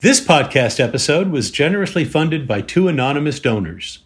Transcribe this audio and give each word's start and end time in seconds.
This 0.00 0.20
podcast 0.20 0.78
episode 0.78 1.28
was 1.30 1.50
generously 1.50 2.04
funded 2.04 2.46
by 2.46 2.60
two 2.60 2.86
anonymous 2.86 3.40
donors. 3.40 4.00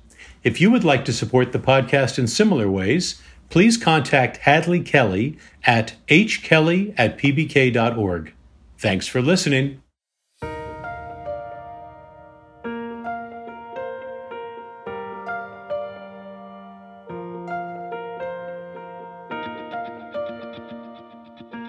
If 0.44 0.60
you 0.60 0.70
would 0.70 0.84
like 0.84 1.04
to 1.06 1.12
support 1.12 1.50
the 1.50 1.58
podcast 1.58 2.16
in 2.16 2.28
similar 2.28 2.70
ways, 2.70 3.20
please 3.48 3.77
contact 3.77 4.37
Hadley 4.37 4.79
Kelly 4.82 5.37
at 5.64 5.96
hkelly 6.06 6.95
at 6.96 7.18
pbk.org. 7.18 8.32
Thanks 8.79 9.08
for 9.08 9.21
listening. 9.21 9.82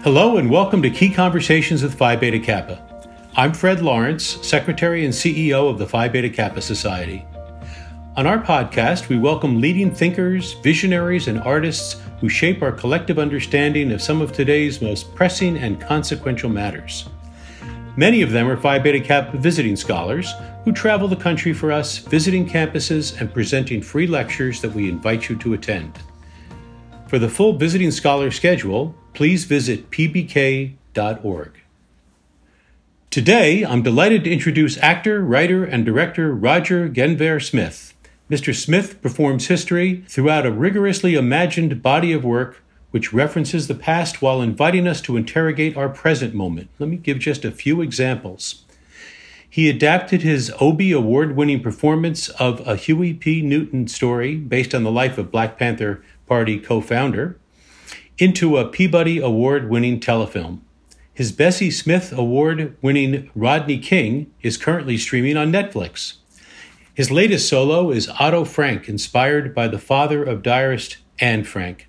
Hello 0.04 0.38
and 0.38 0.52
welcome 0.52 0.84
to 0.84 0.92
Key 0.92 1.10
Conversations 1.10 1.82
with 1.82 1.96
Phi 1.96 2.16
Beta 2.16 2.40
Kappa. 2.40 2.91
I'm 3.34 3.54
Fred 3.54 3.82
Lawrence, 3.82 4.46
Secretary 4.46 5.06
and 5.06 5.14
CEO 5.14 5.70
of 5.70 5.80
the 5.80 5.88
Phi 5.88 6.10
Beta 6.10 6.30
Kappa 6.30 6.62
Society. 6.62 7.26
On 8.18 8.28
our 8.28 8.40
podcast, 8.40 9.08
we 9.08 9.18
welcome 9.18 9.62
leading 9.62 9.96
thinkers, 9.96 10.52
visionaries, 10.56 11.30
and 11.30 11.40
artists 11.40 12.02
who 12.20 12.28
shape 12.28 12.62
our 12.62 12.74
collective 12.74 13.18
understanding 13.18 13.94
of 13.94 14.02
some 14.02 14.20
of 14.22 14.34
today's 14.34 14.82
most 14.82 15.16
pressing 15.16 15.56
and 15.58 15.80
consequential 15.80 16.50
matters. 16.50 17.08
Many 17.96 18.22
of 18.22 18.32
them 18.32 18.50
are 18.50 18.58
Phi 18.58 18.80
Beta 18.80 19.00
Kappa 19.00 19.38
visiting 19.38 19.78
scholars 19.78 20.34
who 20.66 20.74
travel 20.74 21.08
the 21.08 21.16
country 21.16 21.54
for 21.54 21.72
us, 21.72 22.00
visiting 22.00 22.46
campuses 22.46 23.18
and 23.22 23.34
presenting 23.34 23.82
free 23.82 24.08
lectures 24.08 24.60
that 24.60 24.74
we 24.74 24.90
invite 24.90 25.30
you 25.30 25.38
to 25.38 25.54
attend. 25.54 25.98
For 27.08 27.18
the 27.18 27.30
full 27.30 27.54
visiting 27.54 27.92
scholar 27.92 28.30
schedule, 28.30 28.94
please 29.14 29.46
visit 29.46 29.90
pbk.org. 29.90 31.62
Today, 33.12 33.66
I'm 33.66 33.82
delighted 33.82 34.24
to 34.24 34.32
introduce 34.32 34.78
actor, 34.78 35.22
writer, 35.22 35.66
and 35.66 35.86
director 35.86 36.34
Roger 36.34 36.88
Guenveur 36.88 37.42
Smith. 37.42 37.94
Mr. 38.30 38.56
Smith 38.56 39.02
performs 39.02 39.48
history 39.48 40.06
throughout 40.08 40.46
a 40.46 40.52
rigorously 40.52 41.16
imagined 41.16 41.82
body 41.82 42.14
of 42.14 42.24
work 42.24 42.64
which 42.92 43.12
references 43.12 43.68
the 43.68 43.76
past 43.76 44.22
while 44.22 44.42
inviting 44.42 44.88
us 44.88 45.02
to 45.02 45.18
interrogate 45.18 45.76
our 45.76 45.90
present 45.90 46.34
moment. 46.34 46.70
Let 46.80 46.88
me 46.88 46.96
give 46.96 47.20
just 47.20 47.44
a 47.44 47.52
few 47.52 47.82
examples. 47.82 48.64
He 49.50 49.70
adapted 49.70 50.22
his 50.22 50.50
Obie 50.62 50.94
award 50.94 51.36
winning 51.36 51.62
performance 51.62 52.30
of 52.30 52.66
a 52.66 52.78
Huey 52.78 53.14
P. 53.14 53.42
Newton 53.42 53.90
story 53.90 54.38
based 54.38 54.74
on 54.74 54.86
the 54.86 54.90
life 54.90 55.18
of 55.18 55.32
Black 55.32 55.60
Panther 55.60 56.02
Party 56.28 56.58
co 56.58 56.80
founder 56.80 57.38
into 58.18 58.56
a 58.56 58.70
Peabody 58.70 59.20
Award 59.20 59.70
winning 59.70 60.00
telefilm. 60.00 60.62
His 61.22 61.32
Bessie 61.32 61.70
Smith 61.70 62.12
Award 62.12 62.76
winning 62.82 63.30
Rodney 63.36 63.78
King 63.78 64.34
is 64.42 64.58
currently 64.58 64.98
streaming 64.98 65.38
on 65.38 65.52
Netflix. 65.52 66.16
His 66.96 67.12
latest 67.12 67.48
solo 67.48 67.92
is 67.92 68.10
Otto 68.20 68.44
Frank, 68.44 68.90
inspired 68.90 69.54
by 69.54 69.68
the 69.68 69.78
father 69.78 70.24
of 70.24 70.42
diarist 70.42 70.98
Anne 71.20 71.44
Frank. 71.44 71.88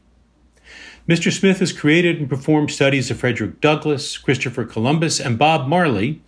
Mr. 1.09 1.33
Smith 1.33 1.61
has 1.61 1.73
created 1.73 2.19
and 2.19 2.29
performed 2.29 2.71
studies 2.71 3.11
of 3.11 3.21
Frederick 3.21 3.63
Douglass, 3.63 4.19
Christopher 4.19 4.67
Columbus, 4.67 5.19
and 5.19 5.39
Bob 5.39 5.67
Marley, 5.67 6.21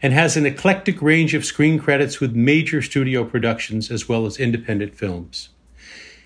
and 0.00 0.12
has 0.12 0.36
an 0.36 0.46
eclectic 0.46 1.02
range 1.02 1.34
of 1.34 1.44
screen 1.44 1.80
credits 1.80 2.20
with 2.20 2.36
major 2.36 2.80
studio 2.80 3.24
productions 3.24 3.90
as 3.90 4.08
well 4.08 4.24
as 4.24 4.38
independent 4.38 4.94
films. 4.94 5.48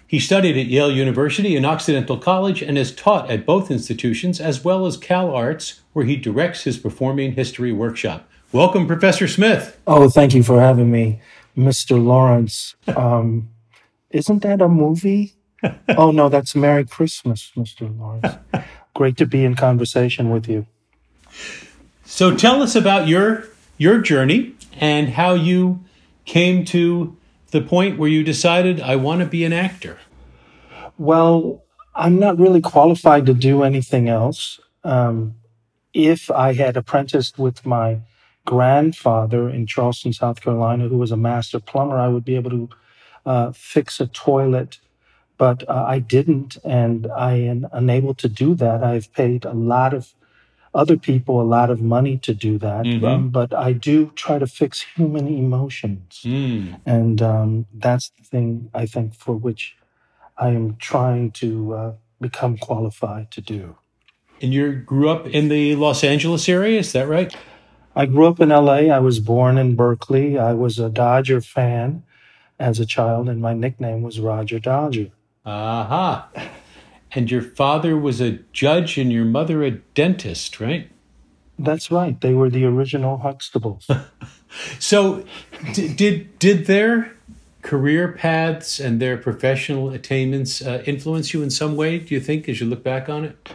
He 0.08 0.20
studied 0.20 0.56
at 0.56 0.66
Yale 0.66 0.90
University 0.90 1.56
and 1.56 1.66
Occidental 1.66 2.16
College 2.16 2.62
and 2.62 2.76
has 2.76 2.94
taught 2.94 3.28
at 3.28 3.44
both 3.44 3.72
institutions 3.72 4.40
as 4.40 4.62
well 4.62 4.86
as 4.86 4.96
Cal 4.96 5.34
Arts, 5.34 5.80
where 5.92 6.04
he 6.04 6.14
directs 6.16 6.62
his 6.62 6.78
performing 6.78 7.32
history 7.32 7.72
workshop. 7.72 8.28
Welcome, 8.52 8.86
Professor 8.86 9.26
Smith. 9.26 9.76
Oh, 9.84 10.08
thank 10.08 10.32
you 10.32 10.44
for 10.44 10.60
having 10.60 10.92
me, 10.92 11.20
Mr. 11.56 12.02
Lawrence. 12.02 12.76
Um, 12.86 13.48
isn't 14.10 14.42
that 14.44 14.62
a 14.62 14.68
movie? 14.68 15.34
oh, 15.96 16.12
no, 16.12 16.28
that's 16.28 16.54
Merry 16.54 16.84
Christmas, 16.84 17.50
Mr. 17.56 17.98
Lawrence. 17.98 18.36
Great 18.94 19.16
to 19.16 19.26
be 19.26 19.44
in 19.44 19.56
conversation 19.56 20.30
with 20.30 20.48
you. 20.48 20.66
So 22.04 22.36
tell 22.36 22.62
us 22.62 22.76
about 22.76 23.08
your 23.08 23.48
your 23.76 23.98
journey 23.98 24.54
and 24.78 25.10
how 25.10 25.34
you 25.34 25.84
came 26.24 26.64
to 26.66 27.16
the 27.50 27.60
point 27.60 27.98
where 27.98 28.08
you 28.08 28.22
decided 28.22 28.80
I 28.80 28.96
want 28.96 29.20
to 29.20 29.26
be 29.26 29.44
an 29.44 29.52
actor. 29.52 29.98
Well, 30.98 31.64
I'm 31.94 32.18
not 32.18 32.38
really 32.38 32.60
qualified 32.60 33.26
to 33.26 33.34
do 33.34 33.62
anything 33.62 34.08
else. 34.08 34.60
Um, 34.84 35.34
if 35.92 36.30
I 36.30 36.52
had 36.52 36.76
apprenticed 36.76 37.38
with 37.38 37.64
my 37.64 38.00
grandfather 38.44 39.48
in 39.48 39.66
Charleston, 39.66 40.12
South 40.12 40.40
Carolina, 40.40 40.88
who 40.88 40.98
was 40.98 41.10
a 41.10 41.16
master 41.16 41.58
plumber, 41.58 41.98
I 41.98 42.08
would 42.08 42.24
be 42.24 42.36
able 42.36 42.50
to 42.50 42.68
uh, 43.24 43.52
fix 43.52 44.00
a 44.00 44.06
toilet. 44.06 44.78
But 45.38 45.68
uh, 45.68 45.84
I 45.86 45.98
didn't, 45.98 46.56
and 46.64 47.08
I 47.08 47.34
am 47.34 47.66
unable 47.72 48.14
to 48.14 48.28
do 48.28 48.54
that. 48.54 48.82
I've 48.82 49.12
paid 49.12 49.44
a 49.44 49.52
lot 49.52 49.92
of 49.92 50.14
other 50.76 50.96
people 50.98 51.40
a 51.40 51.42
lot 51.42 51.70
of 51.70 51.80
money 51.80 52.18
to 52.18 52.34
do 52.34 52.58
that. 52.58 52.84
Mm-hmm. 52.84 53.04
Um, 53.04 53.28
but 53.30 53.54
I 53.54 53.72
do 53.72 54.12
try 54.14 54.38
to 54.38 54.46
fix 54.46 54.82
human 54.82 55.26
emotions. 55.26 56.20
Mm. 56.22 56.80
And 56.84 57.22
um, 57.22 57.66
that's 57.72 58.10
the 58.10 58.24
thing 58.24 58.70
I 58.74 58.84
think 58.84 59.14
for 59.14 59.34
which 59.34 59.76
I 60.38 60.50
am 60.50 60.76
trying 60.76 61.30
to 61.32 61.74
uh, 61.74 61.92
become 62.20 62.56
qualified 62.58 63.30
to 63.32 63.40
do. 63.40 63.76
And 64.42 64.52
you 64.52 64.72
grew 64.72 65.08
up 65.08 65.26
in 65.26 65.48
the 65.48 65.76
Los 65.76 66.04
Angeles 66.04 66.48
area, 66.48 66.78
is 66.78 66.92
that 66.92 67.08
right? 67.08 67.34
I 67.94 68.04
grew 68.04 68.26
up 68.26 68.40
in 68.40 68.50
LA. 68.50 68.92
I 68.92 68.98
was 68.98 69.20
born 69.20 69.56
in 69.56 69.74
Berkeley. 69.74 70.38
I 70.38 70.52
was 70.52 70.78
a 70.78 70.90
Dodger 70.90 71.40
fan 71.40 72.02
as 72.58 72.78
a 72.78 72.86
child, 72.86 73.28
and 73.28 73.40
my 73.40 73.54
nickname 73.54 74.02
was 74.02 74.20
Roger 74.20 74.58
Dodger. 74.58 75.10
Aha. 75.46 76.28
Uh-huh. 76.34 76.48
And 77.12 77.30
your 77.30 77.40
father 77.40 77.96
was 77.96 78.20
a 78.20 78.32
judge 78.52 78.98
and 78.98 79.10
your 79.10 79.24
mother 79.24 79.62
a 79.62 79.70
dentist, 79.70 80.60
right? 80.60 80.90
That's 81.58 81.90
right. 81.90 82.20
They 82.20 82.34
were 82.34 82.50
the 82.50 82.66
original 82.66 83.18
Huxtables. 83.18 83.88
so, 84.78 85.24
d- 85.72 85.88
did 85.94 86.38
did 86.38 86.66
their 86.66 87.15
career 87.66 88.12
paths 88.12 88.78
and 88.78 89.00
their 89.00 89.16
professional 89.16 89.90
attainments 89.90 90.62
uh, 90.62 90.84
influence 90.86 91.34
you 91.34 91.42
in 91.42 91.50
some 91.50 91.74
way? 91.74 91.98
Do 91.98 92.14
you 92.14 92.20
think, 92.20 92.48
as 92.48 92.60
you 92.60 92.66
look 92.66 92.84
back 92.84 93.08
on 93.08 93.24
it? 93.24 93.50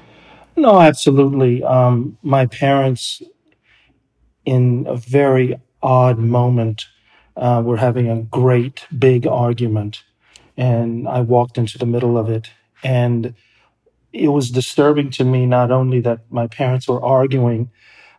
No, 0.58 0.82
absolutely. 0.82 1.64
Um, 1.64 2.18
my 2.22 2.46
parents, 2.46 3.22
in 4.44 4.86
a 4.88 4.98
very 4.98 5.60
odd 5.82 6.20
moment, 6.20 6.88
uh, 7.38 7.62
were 7.66 7.78
having 7.78 8.10
a 8.10 8.22
great 8.24 8.86
big 9.00 9.26
argument, 9.26 10.04
and 10.58 11.08
I 11.08 11.22
walked 11.22 11.58
into 11.58 11.78
the 11.78 11.86
middle 11.86 12.18
of 12.18 12.30
it, 12.30 12.52
and 12.84 13.34
it 14.12 14.28
was 14.28 14.52
disturbing 14.52 15.10
to 15.12 15.24
me 15.24 15.46
not 15.46 15.72
only 15.72 16.02
that 16.02 16.20
my 16.30 16.48
parents 16.48 16.86
were 16.90 17.02
arguing, 17.02 17.72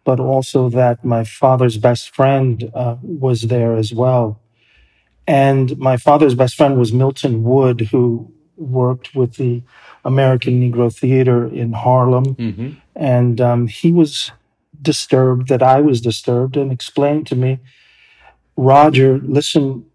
but 0.04 0.18
also 0.18 0.70
that 0.70 1.04
my 1.04 1.22
father's 1.22 1.76
best 1.76 2.14
friend 2.14 2.70
uh, 2.74 2.96
was 3.02 3.42
there 3.42 3.76
as 3.76 3.92
well. 3.92 4.41
And 5.26 5.78
my 5.78 5.96
father's 5.96 6.34
best 6.34 6.56
friend 6.56 6.78
was 6.78 6.92
Milton 6.92 7.44
Wood, 7.44 7.88
who 7.92 8.32
worked 8.56 9.14
with 9.14 9.34
the 9.34 9.62
American 10.04 10.60
Negro 10.60 10.94
Theater 10.94 11.46
in 11.46 11.72
Harlem. 11.72 12.34
Mm-hmm. 12.34 12.70
And 12.96 13.40
um, 13.40 13.66
he 13.66 13.92
was 13.92 14.32
disturbed 14.80 15.48
that 15.48 15.62
I 15.62 15.80
was 15.80 16.00
disturbed 16.00 16.56
and 16.56 16.72
explained 16.72 17.26
to 17.28 17.36
me, 17.36 17.60
Roger, 18.56 19.18
listen, 19.18 19.86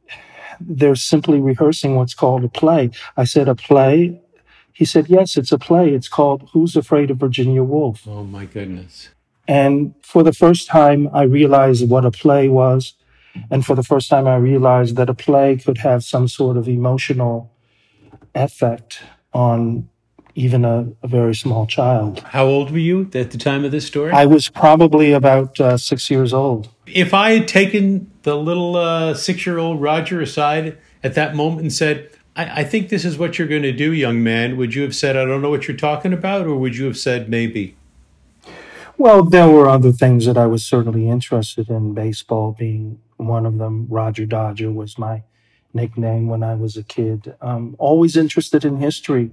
they're 0.60 0.96
simply 0.96 1.40
rehearsing 1.40 1.96
what's 1.96 2.14
called 2.14 2.44
a 2.44 2.50
play. 2.50 2.90
I 3.16 3.26
said, 3.26 3.48
a 3.48 3.56
play? 3.56 4.22
He 4.74 4.86
said, 4.86 5.08
Yes, 5.10 5.38
it's 5.38 5.52
a 5.52 5.58
play. 5.58 5.94
It's 5.94 6.08
called 6.08 6.50
Who's 6.54 6.76
Afraid 6.76 7.10
of 7.10 7.18
Virginia 7.18 7.64
Woolf? 7.64 8.08
Oh, 8.08 8.24
my 8.24 8.46
goodness. 8.46 9.10
And 9.48 9.96
for 10.04 10.24
the 10.24 10.34
first 10.34 10.68
time, 10.68 11.10
I 11.14 11.24
realized 11.24 11.90
what 11.90 12.06
a 12.06 12.12
play 12.12 12.48
was. 12.48 12.94
And 13.50 13.66
for 13.66 13.76
the 13.76 13.84
first 13.84 14.10
time, 14.10 14.28
I 14.28 14.36
realized 14.36 14.96
that 14.98 15.10
a 15.10 15.14
play 15.14 15.58
could 15.58 15.80
have 15.80 16.04
some 16.04 16.28
sort 16.28 16.58
of 16.58 16.68
emotional 16.68 17.52
effect 18.36 19.02
on 19.34 19.90
even 20.36 20.64
a, 20.64 20.88
a 21.02 21.08
very 21.08 21.34
small 21.34 21.66
child. 21.66 22.20
How 22.20 22.46
old 22.46 22.70
were 22.72 22.78
you 22.78 23.10
at 23.16 23.32
the 23.32 23.38
time 23.38 23.66
of 23.66 23.72
this 23.72 23.88
story? 23.88 24.12
I 24.12 24.28
was 24.28 24.50
probably 24.50 25.12
about 25.12 25.60
uh, 25.60 25.78
six 25.78 26.12
years 26.12 26.32
old. 26.32 26.70
If 26.86 27.14
I 27.14 27.32
had 27.32 27.48
taken 27.48 28.12
the 28.22 28.38
little 28.38 28.76
uh, 28.76 29.16
six 29.16 29.46
year 29.48 29.58
old 29.58 29.82
Roger 29.82 30.22
aside 30.22 30.78
at 31.04 31.16
that 31.16 31.36
moment 31.36 31.62
and 31.62 31.74
said, 31.74 32.12
I, 32.36 32.62
I 32.62 32.64
think 32.64 32.90
this 32.90 33.04
is 33.04 33.18
what 33.18 33.40
you're 33.40 33.48
going 33.48 33.64
to 33.64 33.72
do, 33.72 33.92
young 33.92 34.24
man. 34.24 34.58
Would 34.58 34.76
you 34.76 34.84
have 34.84 34.96
said, 34.96 35.18
I 35.18 35.26
don't 35.26 35.42
know 35.42 35.50
what 35.50 35.68
you're 35.68 35.76
talking 35.76 36.14
about? 36.14 36.46
Or 36.46 36.56
would 36.56 36.78
you 36.78 36.86
have 36.86 36.98
said, 36.98 37.30
maybe? 37.30 37.76
Well, 39.00 39.24
there 39.24 39.50
were 39.50 39.68
other 39.68 39.92
things 39.92 40.26
that 40.28 40.38
I 40.38 40.46
was 40.46 40.64
certainly 40.64 41.10
interested 41.10 41.70
in, 41.70 41.94
baseball 41.94 42.56
being 42.58 43.00
one 43.18 43.46
of 43.46 43.58
them. 43.58 43.88
Roger 43.90 44.26
Dodger 44.26 44.72
was 44.72 44.98
my 44.98 45.24
nickname 45.74 46.28
when 46.28 46.44
I 46.44 46.56
was 46.56 46.78
a 46.78 46.84
kid. 46.84 47.36
Um, 47.42 47.76
always 47.78 48.16
interested 48.16 48.64
in 48.66 48.78
history, 48.78 49.32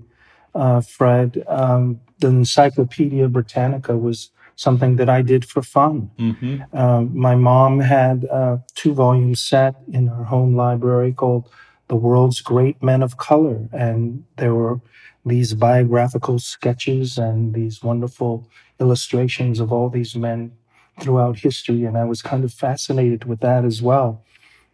uh, 0.54 0.81
Fred. 0.81 1.44
Um, 1.46 2.00
the 2.19 2.28
Encyclopedia 2.28 3.28
Britannica 3.28 3.96
was 3.96 4.31
something 4.56 4.96
that 4.96 5.08
I 5.08 5.22
did 5.22 5.44
for 5.44 5.62
fun. 5.62 6.10
Mm-hmm. 6.19 6.62
Uh, 6.72 7.02
my 7.02 7.34
mom 7.34 7.81
had 7.81 8.25
a 8.25 8.62
two 8.75 8.94
volume 8.94 9.34
set 9.34 9.75
in 9.92 10.06
her 10.06 10.25
home 10.25 10.54
library 10.56 11.12
called 11.12 11.50
The 11.88 11.96
World's 11.96 12.40
Great 12.40 12.82
Men 12.82 13.02
of 13.02 13.16
Color. 13.16 13.69
And 13.72 14.25
there 14.36 14.54
were 14.54 14.81
these 15.26 15.54
biographical 15.54 16.38
sketches 16.38 17.19
and 17.19 17.54
these 17.54 17.82
wonderful 17.82 18.48
illustrations 18.78 19.58
of 19.60 19.72
all 19.72 19.88
these 19.88 20.14
men 20.14 20.52
throughout 21.00 21.41
history. 21.41 21.85
And 21.85 21.96
I 21.99 22.05
was 22.05 22.23
kind 22.23 22.44
of 22.44 22.52
fascinated 22.52 23.25
with 23.25 23.41
that 23.41 23.64
as 23.64 23.82
well. 23.82 24.23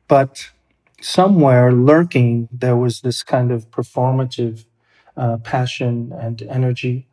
But 0.09 0.51
somewhere 1.01 1.73
lurking, 1.73 2.49
there 2.53 2.77
was 2.77 3.01
this 3.01 3.23
kind 3.23 3.51
of 3.51 3.71
performative 3.71 4.65
uh, 5.17 5.39
passion 5.39 6.13
and 6.19 6.43
energy. 6.43 7.09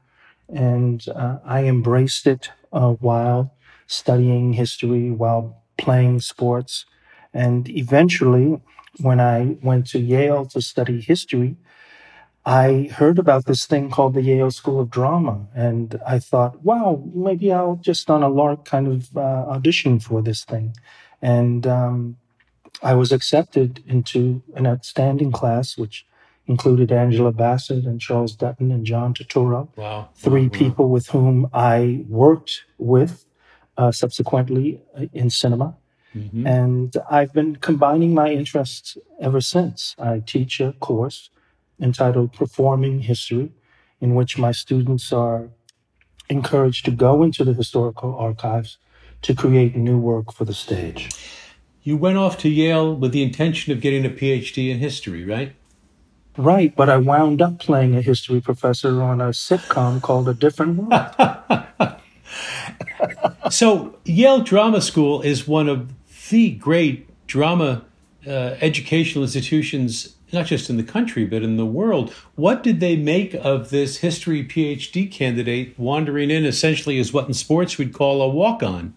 And 0.49 1.05
uh, 1.09 1.39
I 1.45 1.65
embraced 1.65 2.27
it 2.27 2.51
uh, 2.73 2.93
while 2.93 3.53
studying 3.87 4.53
history, 4.53 5.11
while 5.11 5.63
playing 5.77 6.21
sports. 6.21 6.85
And 7.33 7.69
eventually, 7.69 8.61
when 8.99 9.19
I 9.19 9.57
went 9.61 9.87
to 9.87 9.99
Yale 9.99 10.45
to 10.47 10.61
study 10.61 11.01
history, 11.01 11.57
I 12.47 12.89
heard 12.93 13.19
about 13.19 13.45
this 13.45 13.65
thing 13.65 13.89
called 13.89 14.13
the 14.13 14.21
Yale 14.21 14.51
School 14.51 14.79
of 14.79 14.89
Drama. 14.89 15.45
And 15.53 15.99
I 16.07 16.17
thought, 16.17 16.63
wow, 16.63 17.03
maybe 17.13 17.51
I'll 17.51 17.75
just 17.75 18.09
on 18.09 18.23
a 18.23 18.29
lark 18.29 18.63
kind 18.63 18.87
of 18.87 19.17
uh, 19.17 19.19
audition 19.49 19.99
for 19.99 20.21
this 20.21 20.45
thing. 20.45 20.73
And 21.21 21.67
um, 21.67 22.15
I 22.81 22.93
was 22.93 23.11
accepted 23.11 23.83
into 23.85 24.41
an 24.55 24.65
outstanding 24.65 25.33
class, 25.33 25.77
which 25.77 26.05
included 26.45 26.89
Angela 26.89 27.33
Bassett 27.33 27.83
and 27.83 27.99
Charles 27.99 28.33
Dutton 28.33 28.71
and 28.71 28.85
John 28.85 29.13
Turturro. 29.13 29.67
Wow. 29.75 30.07
Three 30.15 30.47
wow. 30.47 30.57
people 30.57 30.89
with 30.89 31.07
whom 31.07 31.49
I 31.53 32.05
worked 32.07 32.63
with 32.77 33.25
uh, 33.77 33.91
subsequently 33.91 34.81
uh, 34.97 35.07
in 35.11 35.29
cinema. 35.29 35.75
Mm-hmm. 36.15 36.47
And 36.47 36.95
I've 37.11 37.33
been 37.33 37.57
combining 37.57 38.13
my 38.13 38.31
interests 38.31 38.97
ever 39.19 39.41
since. 39.41 39.97
I 39.99 40.23
teach 40.25 40.61
a 40.61 40.71
course 40.79 41.29
entitled 41.79 42.33
Performing 42.33 43.01
History, 43.01 43.51
in 43.99 44.15
which 44.15 44.37
my 44.37 44.51
students 44.51 45.11
are 45.11 45.49
encouraged 46.29 46.85
to 46.85 46.91
go 46.91 47.23
into 47.23 47.43
the 47.43 47.53
historical 47.53 48.15
archives 48.15 48.77
to 49.21 49.33
create 49.33 49.75
new 49.75 49.97
work 49.97 50.31
for 50.31 50.45
the 50.45 50.53
stage. 50.53 51.09
You 51.83 51.97
went 51.97 52.17
off 52.17 52.37
to 52.39 52.49
Yale 52.49 52.93
with 52.95 53.13
the 53.13 53.23
intention 53.23 53.71
of 53.71 53.81
getting 53.81 54.05
a 54.05 54.09
PhD 54.09 54.69
in 54.69 54.79
history, 54.79 55.23
right? 55.23 55.55
Right, 56.35 56.75
but 56.75 56.89
I 56.89 56.97
wound 56.97 57.41
up 57.41 57.59
playing 57.59 57.95
a 57.95 58.01
history 58.01 58.41
professor 58.41 59.01
on 59.01 59.21
a 59.21 59.29
sitcom 59.29 60.01
called 60.01 60.29
A 60.29 60.35
Different 60.35 60.77
World. 60.77 61.99
so, 63.49 63.97
Yale 64.05 64.41
Drama 64.41 64.81
School 64.81 65.21
is 65.21 65.47
one 65.47 65.67
of 65.67 65.91
the 66.29 66.51
great 66.51 67.09
drama 67.25 67.85
uh, 68.27 68.55
educational 68.61 69.23
institutions, 69.23 70.16
not 70.31 70.45
just 70.45 70.69
in 70.69 70.77
the 70.77 70.83
country, 70.83 71.25
but 71.25 71.43
in 71.43 71.57
the 71.57 71.65
world. 71.65 72.13
What 72.35 72.63
did 72.63 72.79
they 72.79 72.95
make 72.95 73.33
of 73.33 73.69
this 73.69 73.97
history 73.97 74.43
PhD 74.43 75.11
candidate 75.11 75.77
wandering 75.77 76.29
in 76.29 76.45
essentially 76.45 76.99
as 76.99 77.13
what 77.13 77.27
in 77.27 77.33
sports 77.33 77.77
we'd 77.77 77.93
call 77.93 78.21
a 78.21 78.27
walk 78.27 78.61
on? 78.61 78.93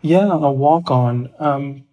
Yeah, 0.00 0.30
a 0.30 0.50
walk 0.52 0.90
on. 0.90 1.30
Um, 1.38 1.84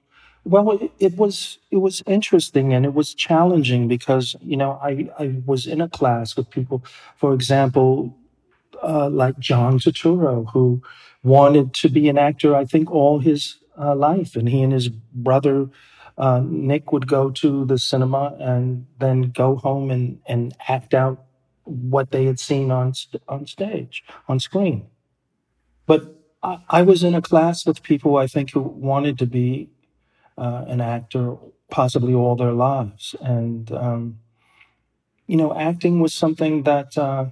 well, 0.44 0.72
it, 0.72 0.92
it, 1.00 1.18
was 1.18 1.58
it 1.72 1.78
was 1.78 2.04
interesting 2.06 2.72
and 2.72 2.86
it 2.86 2.94
was 2.94 3.16
challenging 3.16 3.88
because 3.88 4.36
you 4.42 4.56
know 4.56 4.80
I 4.82 5.10
I 5.18 5.42
was 5.46 5.66
in 5.66 5.82
a 5.82 5.90
class 5.90 6.38
with 6.38 6.52
people, 6.52 6.84
for 7.16 7.34
example, 7.34 8.16
uh, 8.84 9.10
like 9.10 9.40
John 9.40 9.80
Turturro, 9.80 10.48
who 10.52 10.84
wanted 11.24 11.74
to 11.74 11.90
be 11.90 12.08
an 12.10 12.20
actor. 12.20 12.56
I 12.56 12.66
think 12.66 12.92
all 12.92 13.20
his 13.20 13.58
uh, 13.78 13.96
life, 13.96 14.36
and 14.36 14.48
he 14.48 14.62
and 14.62 14.72
his 14.72 14.88
brother 14.90 15.68
uh, 16.18 16.42
Nick 16.44 16.92
would 16.92 17.08
go 17.08 17.30
to 17.30 17.66
the 17.66 17.78
cinema 17.78 18.36
and 18.40 18.86
then 19.00 19.32
go 19.32 19.56
home 19.56 19.92
and 19.92 20.20
and 20.28 20.54
act 20.68 20.94
out 20.94 21.24
what 21.64 22.12
they 22.12 22.26
had 22.26 22.40
seen 22.40 22.72
on 22.72 22.94
on 23.28 23.46
stage 23.46 24.04
on 24.28 24.40
screen. 24.40 24.88
But 25.86 26.16
I, 26.42 26.60
I 26.70 26.82
was 26.82 27.04
in 27.04 27.16
a 27.16 27.22
class 27.22 27.66
with 27.66 27.84
people 27.84 28.18
I 28.18 28.28
think 28.28 28.52
who 28.52 28.62
wanted 28.62 29.18
to 29.20 29.26
be 29.26 29.70
uh, 30.38 30.66
an 30.68 30.82
actor 30.82 31.38
possibly 31.70 32.14
all 32.14 32.36
their 32.36 32.54
lives. 32.54 33.16
And, 33.22 33.72
um, 33.72 34.20
you 35.28 35.38
know, 35.38 35.56
acting 35.56 36.00
was 36.00 36.14
something 36.14 36.64
that, 36.64 36.98
uh, 36.98 37.28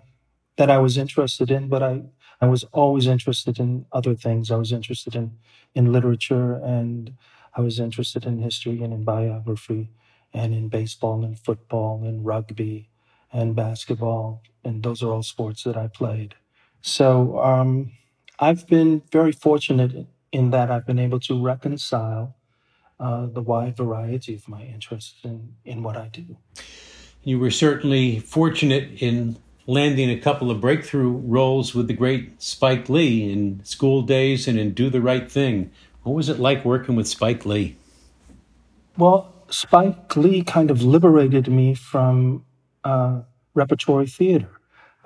that 0.58 0.70
I 0.70 0.78
was 0.80 0.98
interested 0.98 1.52
in, 1.52 1.70
but 1.70 1.84
I, 1.84 2.04
I 2.42 2.48
was 2.48 2.64
always 2.72 3.08
interested 3.08 3.60
in 3.60 3.86
other 3.92 4.16
things. 4.16 4.52
I 4.52 4.56
was 4.58 4.72
interested 4.72 5.16
in, 5.16 5.38
in 5.76 5.92
literature 5.92 6.56
and 6.56 7.14
I 7.56 7.62
was 7.62 7.80
interested 7.80 8.26
in 8.26 8.40
history 8.40 8.82
and 8.84 8.94
in 8.94 9.04
biography 9.04 9.90
and 10.34 10.54
in 10.54 10.70
baseball 10.70 11.24
and 11.24 11.38
football 11.38 12.04
and 12.04 12.26
rugby 12.26 12.90
and 13.32 13.56
basketball. 13.56 14.42
And 14.64 14.82
those 14.84 15.04
are 15.04 15.12
all 15.12 15.24
sports 15.24 15.64
that 15.64 15.78
I 15.78 15.88
played. 15.88 16.36
So 16.82 17.40
um, 17.40 17.92
I've 18.40 18.68
been 18.68 19.04
very 19.12 19.32
fortunate 19.32 20.08
in 20.32 20.50
that 20.50 20.72
I've 20.72 20.86
been 20.86 21.00
able 21.00 21.20
to 21.22 21.42
reconcile 21.42 22.36
uh, 23.00 23.28
the 23.28 23.42
wide 23.42 23.78
variety 23.78 24.36
of 24.36 24.48
my 24.48 24.64
interests 24.64 25.20
in, 25.24 25.56
in 25.64 25.84
what 25.84 25.96
I 25.96 26.08
do. 26.08 26.38
You 27.24 27.40
were 27.40 27.52
certainly 27.52 28.20
fortunate 28.20 29.02
in 29.02 29.38
landing 29.66 30.10
a 30.10 30.20
couple 30.20 30.52
of 30.52 30.60
breakthrough 30.60 31.12
roles 31.12 31.74
with 31.74 31.88
the 31.88 31.94
great 31.94 32.42
Spike 32.42 32.90
Lee 32.90 33.32
in 33.32 33.64
School 33.64 34.02
Daze 34.02 34.48
and 34.48 34.60
in 34.60 34.74
Do 34.74 34.90
the 34.90 35.02
Right 35.02 35.32
Thing. 35.32 35.72
What 36.04 36.14
was 36.14 36.30
it 36.30 36.40
like 36.40 36.66
working 36.66 36.96
with 36.96 37.08
Spike 37.08 37.46
Lee? 37.46 37.78
Well, 38.98 39.34
Spike 39.50 40.16
Lee 40.16 40.44
kind 40.44 40.70
of 40.70 40.84
liberated 40.84 41.48
me 41.48 41.74
from 41.74 42.46
uh, 42.84 43.22
repertory 43.54 44.08
theater. 44.08 44.50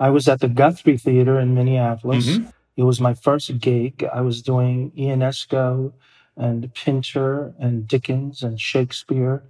I 0.00 0.10
was 0.10 0.28
at 0.28 0.40
the 0.40 0.48
Guthrie 0.48 0.96
Theater 0.96 1.38
in 1.38 1.54
Minneapolis. 1.54 2.26
Mm-hmm. 2.28 2.48
It 2.76 2.82
was 2.84 3.00
my 3.00 3.14
first 3.14 3.58
gig. 3.58 4.04
I 4.12 4.20
was 4.20 4.42
doing 4.42 4.92
Ionesco 4.96 5.92
and 6.36 6.72
Pinter 6.74 7.52
and 7.58 7.86
Dickens 7.86 8.42
and 8.42 8.60
Shakespeare. 8.60 9.42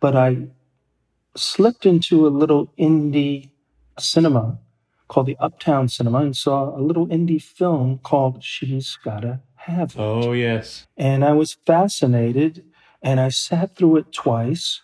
But 0.00 0.16
I 0.16 0.48
slipped 1.36 1.84
into 1.84 2.26
a 2.26 2.30
little 2.30 2.72
indie 2.78 3.50
cinema 3.98 4.58
called 5.08 5.26
the 5.26 5.36
Uptown 5.38 5.88
Cinema 5.88 6.18
and 6.18 6.36
saw 6.36 6.76
a 6.76 6.80
little 6.80 7.06
indie 7.08 7.42
film 7.42 7.98
called 7.98 8.42
She's 8.42 8.96
Gotta 9.04 9.40
Have 9.64 9.90
It. 9.90 9.98
Oh, 9.98 10.32
yes. 10.32 10.86
And 10.96 11.24
I 11.24 11.32
was 11.32 11.56
fascinated 11.66 12.64
and 13.02 13.20
I 13.20 13.28
sat 13.28 13.76
through 13.76 13.96
it 13.96 14.12
twice 14.12 14.80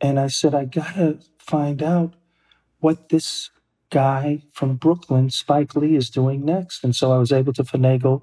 and 0.00 0.18
I 0.18 0.28
said, 0.28 0.54
I 0.54 0.64
gotta 0.64 1.18
find 1.38 1.82
out 1.82 2.14
what 2.80 3.08
this 3.08 3.50
guy 3.90 4.42
from 4.52 4.76
Brooklyn, 4.76 5.30
Spike 5.30 5.76
Lee, 5.76 5.96
is 5.96 6.10
doing 6.10 6.44
next. 6.44 6.84
And 6.84 6.96
so 6.96 7.12
I 7.12 7.18
was 7.18 7.32
able 7.32 7.52
to 7.54 7.64
finagle 7.64 8.22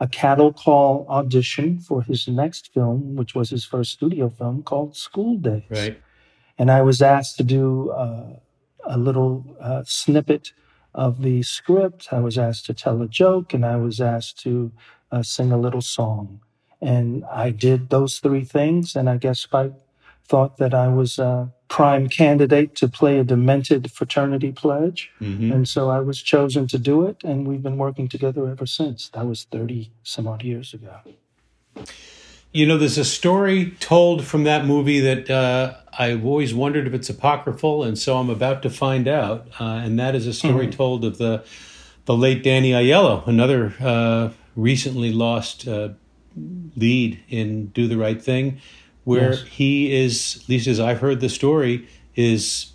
a 0.00 0.08
cattle 0.08 0.52
call 0.52 1.06
audition 1.08 1.78
for 1.78 2.02
his 2.02 2.26
next 2.26 2.72
film, 2.72 3.14
which 3.14 3.34
was 3.34 3.50
his 3.50 3.64
first 3.64 3.92
studio 3.92 4.28
film 4.28 4.62
called 4.62 4.96
School 4.96 5.36
Daze. 5.36 5.62
Right. 5.70 6.02
And 6.58 6.70
I 6.70 6.82
was 6.82 7.02
asked 7.02 7.36
to 7.36 7.44
do 7.44 7.90
uh, 7.90 8.30
a 8.84 8.98
little 8.98 9.56
uh, 9.60 9.82
snippet 9.86 10.52
of 10.94 11.22
the 11.22 11.42
script. 11.42 12.08
I 12.12 12.20
was 12.20 12.36
asked 12.38 12.66
to 12.66 12.74
tell 12.74 13.00
a 13.00 13.08
joke, 13.08 13.54
and 13.54 13.64
I 13.64 13.76
was 13.76 14.00
asked 14.00 14.40
to 14.40 14.72
uh, 15.12 15.22
sing 15.22 15.52
a 15.52 15.58
little 15.58 15.82
song. 15.82 16.40
And 16.80 17.24
I 17.26 17.50
did 17.50 17.90
those 17.90 18.18
three 18.18 18.44
things, 18.44 18.96
and 18.96 19.08
I 19.08 19.16
guess 19.16 19.40
Spike 19.40 19.74
thought 20.24 20.56
that 20.56 20.74
I 20.74 20.88
was 20.88 21.18
a 21.18 21.52
prime 21.68 22.08
candidate 22.08 22.74
to 22.76 22.88
play 22.88 23.18
a 23.18 23.24
demented 23.24 23.92
fraternity 23.92 24.50
pledge. 24.50 25.10
Mm-hmm. 25.20 25.52
And 25.52 25.68
so 25.68 25.90
I 25.90 26.00
was 26.00 26.20
chosen 26.20 26.66
to 26.68 26.78
do 26.78 27.06
it, 27.06 27.22
and 27.22 27.46
we've 27.46 27.62
been 27.62 27.78
working 27.78 28.08
together 28.08 28.48
ever 28.48 28.66
since. 28.66 29.08
That 29.10 29.26
was 29.26 29.44
30 29.44 29.92
some 30.02 30.26
odd 30.26 30.42
years 30.42 30.74
ago. 30.74 30.96
You 32.50 32.66
know, 32.66 32.76
there's 32.76 32.98
a 32.98 33.04
story 33.04 33.70
told 33.80 34.24
from 34.24 34.44
that 34.44 34.66
movie 34.66 35.00
that 35.00 35.30
uh, 35.30 35.76
I've 35.98 36.24
always 36.26 36.52
wondered 36.52 36.86
if 36.86 36.94
it's 36.94 37.08
apocryphal, 37.08 37.84
and 37.84 37.98
so 37.98 38.18
I'm 38.18 38.28
about 38.28 38.62
to 38.62 38.70
find 38.70 39.08
out. 39.08 39.48
Uh, 39.58 39.80
and 39.84 39.98
that 39.98 40.14
is 40.14 40.26
a 40.26 40.34
story 40.34 40.66
mm-hmm. 40.66 40.76
told 40.76 41.04
of 41.04 41.18
the 41.18 41.44
the 42.04 42.16
late 42.16 42.42
Danny 42.42 42.72
Aiello, 42.72 43.24
another 43.28 43.72
uh, 43.80 44.30
recently 44.56 45.12
lost 45.12 45.66
uh, 45.66 45.90
lead 46.76 47.22
in 47.28 47.66
Do 47.66 47.86
the 47.88 47.96
Right 47.96 48.20
Thing 48.20 48.60
where 49.04 49.32
yes. 49.32 49.42
he 49.42 49.92
is, 49.92 50.38
at 50.42 50.48
least 50.48 50.66
as 50.66 50.78
I've 50.78 51.00
heard 51.00 51.20
the 51.20 51.28
story, 51.28 51.88
is 52.14 52.72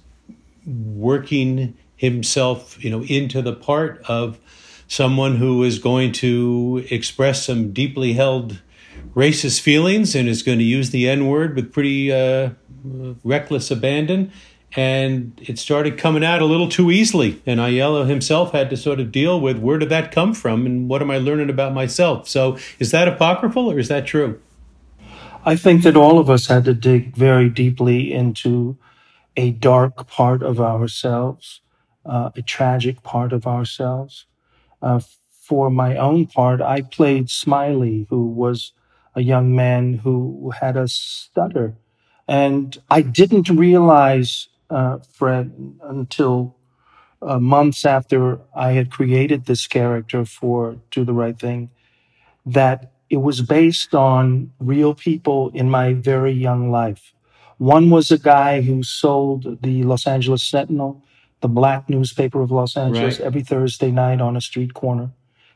working 0.66 1.78
himself, 1.96 2.84
you 2.84 2.90
know, 2.90 3.04
into 3.04 3.42
the 3.42 3.54
part 3.54 4.04
of 4.08 4.40
someone 4.88 5.38
who 5.38 5.64
is 5.64 5.80
going 5.80 6.12
to 6.12 6.86
express 6.90 7.46
some 7.46 7.72
deeply 7.72 8.14
held 8.14 8.62
racist 9.16 9.62
feelings 9.62 10.16
and 10.16 10.28
is 10.28 10.44
going 10.44 10.60
to 10.60 10.64
use 10.64 10.90
the 10.90 11.08
N 11.08 11.28
word 11.28 11.56
with 11.56 11.72
pretty 11.72 12.12
uh, 12.12 12.52
reckless 13.24 13.72
abandon. 13.72 14.32
And 14.78 15.42
it 15.44 15.58
started 15.58 15.98
coming 15.98 16.24
out 16.24 16.40
a 16.40 16.46
little 16.46 16.70
too 16.70 16.92
easily. 16.92 17.42
And 17.48 17.60
Aiello 17.60 18.08
himself 18.08 18.52
had 18.52 18.70
to 18.70 18.78
sort 18.78 19.00
of 19.00 19.12
deal 19.12 19.42
with 19.42 19.58
where 19.58 19.80
did 19.80 19.90
that 19.90 20.12
come 20.12 20.36
from 20.36 20.68
and 20.68 20.88
what 20.88 21.02
am 21.02 21.10
I 21.10 21.18
learning 21.18 21.50
about 21.50 21.74
myself? 21.74 22.30
So 22.30 22.60
is 22.78 22.92
that 22.92 23.08
apocryphal 23.08 23.72
or 23.72 23.80
is 23.80 23.88
that 23.88 24.06
true? 24.06 24.40
I 25.44 25.56
think 25.56 25.82
that 25.82 25.98
all 25.98 26.20
of 26.20 26.30
us 26.30 26.46
had 26.46 26.66
to 26.66 26.76
dig 26.76 27.16
very 27.16 27.50
deeply 27.50 28.14
into 28.14 28.78
a 29.36 29.50
dark 29.52 30.08
part 30.08 30.44
of 30.44 30.62
ourselves, 30.62 31.62
uh, 32.06 32.30
a 32.36 32.42
tragic 32.44 33.02
part 33.02 33.34
of 33.34 33.48
ourselves. 33.48 34.26
Uh, 34.80 35.00
for 35.42 35.72
my 35.72 35.96
own 35.96 36.28
part, 36.28 36.62
I 36.62 36.82
played 36.82 37.32
Smiley, 37.32 38.06
who 38.12 38.28
was 38.28 38.74
a 39.16 39.22
young 39.22 39.56
man 39.56 39.96
who 39.96 40.54
had 40.60 40.78
a 40.78 40.88
stutter. 40.88 41.76
And 42.28 42.78
I 42.92 43.02
didn't 43.02 43.50
realize, 43.50 44.50
uh, 44.70 45.00
Fred, 45.14 45.76
until 45.84 46.56
uh, 47.22 47.40
months 47.40 47.86
after 47.86 48.40
I 48.56 48.72
had 48.72 48.92
created 48.92 49.46
this 49.46 49.68
character 49.68 50.26
for 50.26 50.78
Do 50.92 51.04
the 51.04 51.14
Right 51.14 51.38
Thing, 51.38 51.70
that 52.46 52.92
it 53.10 53.18
was 53.18 53.42
based 53.42 53.96
on 53.96 54.52
real 54.60 54.94
people 54.94 55.50
in 55.54 55.70
my 55.70 55.94
very 55.94 56.32
young 56.32 56.72
life. 56.72 57.14
One 57.58 57.90
was 57.90 58.12
a 58.12 58.20
guy 58.20 58.62
who 58.62 58.84
sold 58.84 59.62
the 59.64 59.84
Los 59.84 60.06
Angeles 60.06 60.44
Sentinel, 60.44 61.04
the 61.42 61.48
black 61.48 61.90
newspaper 61.90 62.42
of 62.42 62.52
Los 62.52 62.78
Angeles, 62.78 63.20
right. 63.20 63.26
every 63.26 63.42
Thursday 63.42 63.92
night 63.92 64.22
on 64.22 64.36
a 64.36 64.42
street 64.42 64.74
corner. 64.74 65.12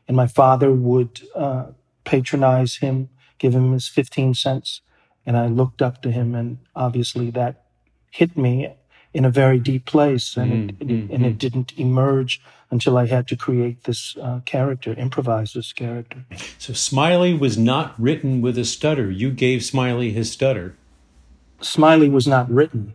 And 0.08 0.16
my 0.16 0.26
father 0.26 0.72
would 0.72 1.22
uh, 1.34 1.66
patronize 2.04 2.76
him, 2.76 3.08
give 3.38 3.54
him 3.54 3.72
his 3.72 3.88
15 3.88 4.34
cents. 4.34 4.80
And 5.24 5.36
I 5.36 5.46
looked 5.46 5.80
up 5.80 6.02
to 6.02 6.10
him, 6.10 6.34
and 6.34 6.58
obviously 6.74 7.30
that 7.30 7.66
hit 8.10 8.36
me 8.36 8.74
in 9.14 9.24
a 9.24 9.30
very 9.30 9.58
deep 9.58 9.84
place. 9.84 10.36
And, 10.36 10.72
mm, 10.72 10.82
it, 10.82 10.88
mm, 10.88 11.14
and 11.14 11.24
mm. 11.24 11.28
it 11.28 11.38
didn't 11.38 11.72
emerge 11.78 12.40
until 12.70 12.96
I 12.96 13.06
had 13.06 13.28
to 13.28 13.36
create 13.36 13.84
this 13.84 14.16
uh, 14.16 14.40
character, 14.46 14.92
improvise 14.94 15.52
this 15.52 15.72
character. 15.72 16.24
So 16.58 16.72
Smiley 16.72 17.34
was 17.34 17.58
not 17.58 17.94
written 18.00 18.40
with 18.40 18.56
a 18.56 18.64
stutter. 18.64 19.10
You 19.10 19.30
gave 19.30 19.62
Smiley 19.62 20.12
his 20.12 20.32
stutter. 20.32 20.74
Smiley 21.60 22.08
was 22.08 22.26
not 22.26 22.50
written. 22.50 22.94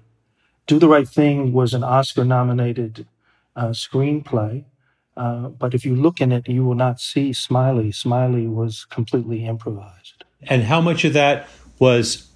Do 0.65 0.79
the 0.79 0.89
Right 0.89 1.07
Thing 1.07 1.53
was 1.53 1.73
an 1.73 1.83
Oscar 1.83 2.25
nominated 2.25 3.07
uh, 3.55 3.69
screenplay. 3.69 4.65
Uh, 5.15 5.49
but 5.49 5.73
if 5.73 5.85
you 5.85 5.95
look 5.95 6.21
in 6.21 6.31
it, 6.31 6.47
you 6.47 6.65
will 6.65 6.75
not 6.75 6.99
see 6.99 7.31
Smiley. 7.31 7.91
Smiley 7.91 8.47
was 8.47 8.85
completely 8.85 9.45
improvised. 9.45 10.23
And 10.43 10.63
how 10.63 10.81
much 10.81 11.05
of 11.05 11.13
that 11.13 11.47
was 11.79 12.27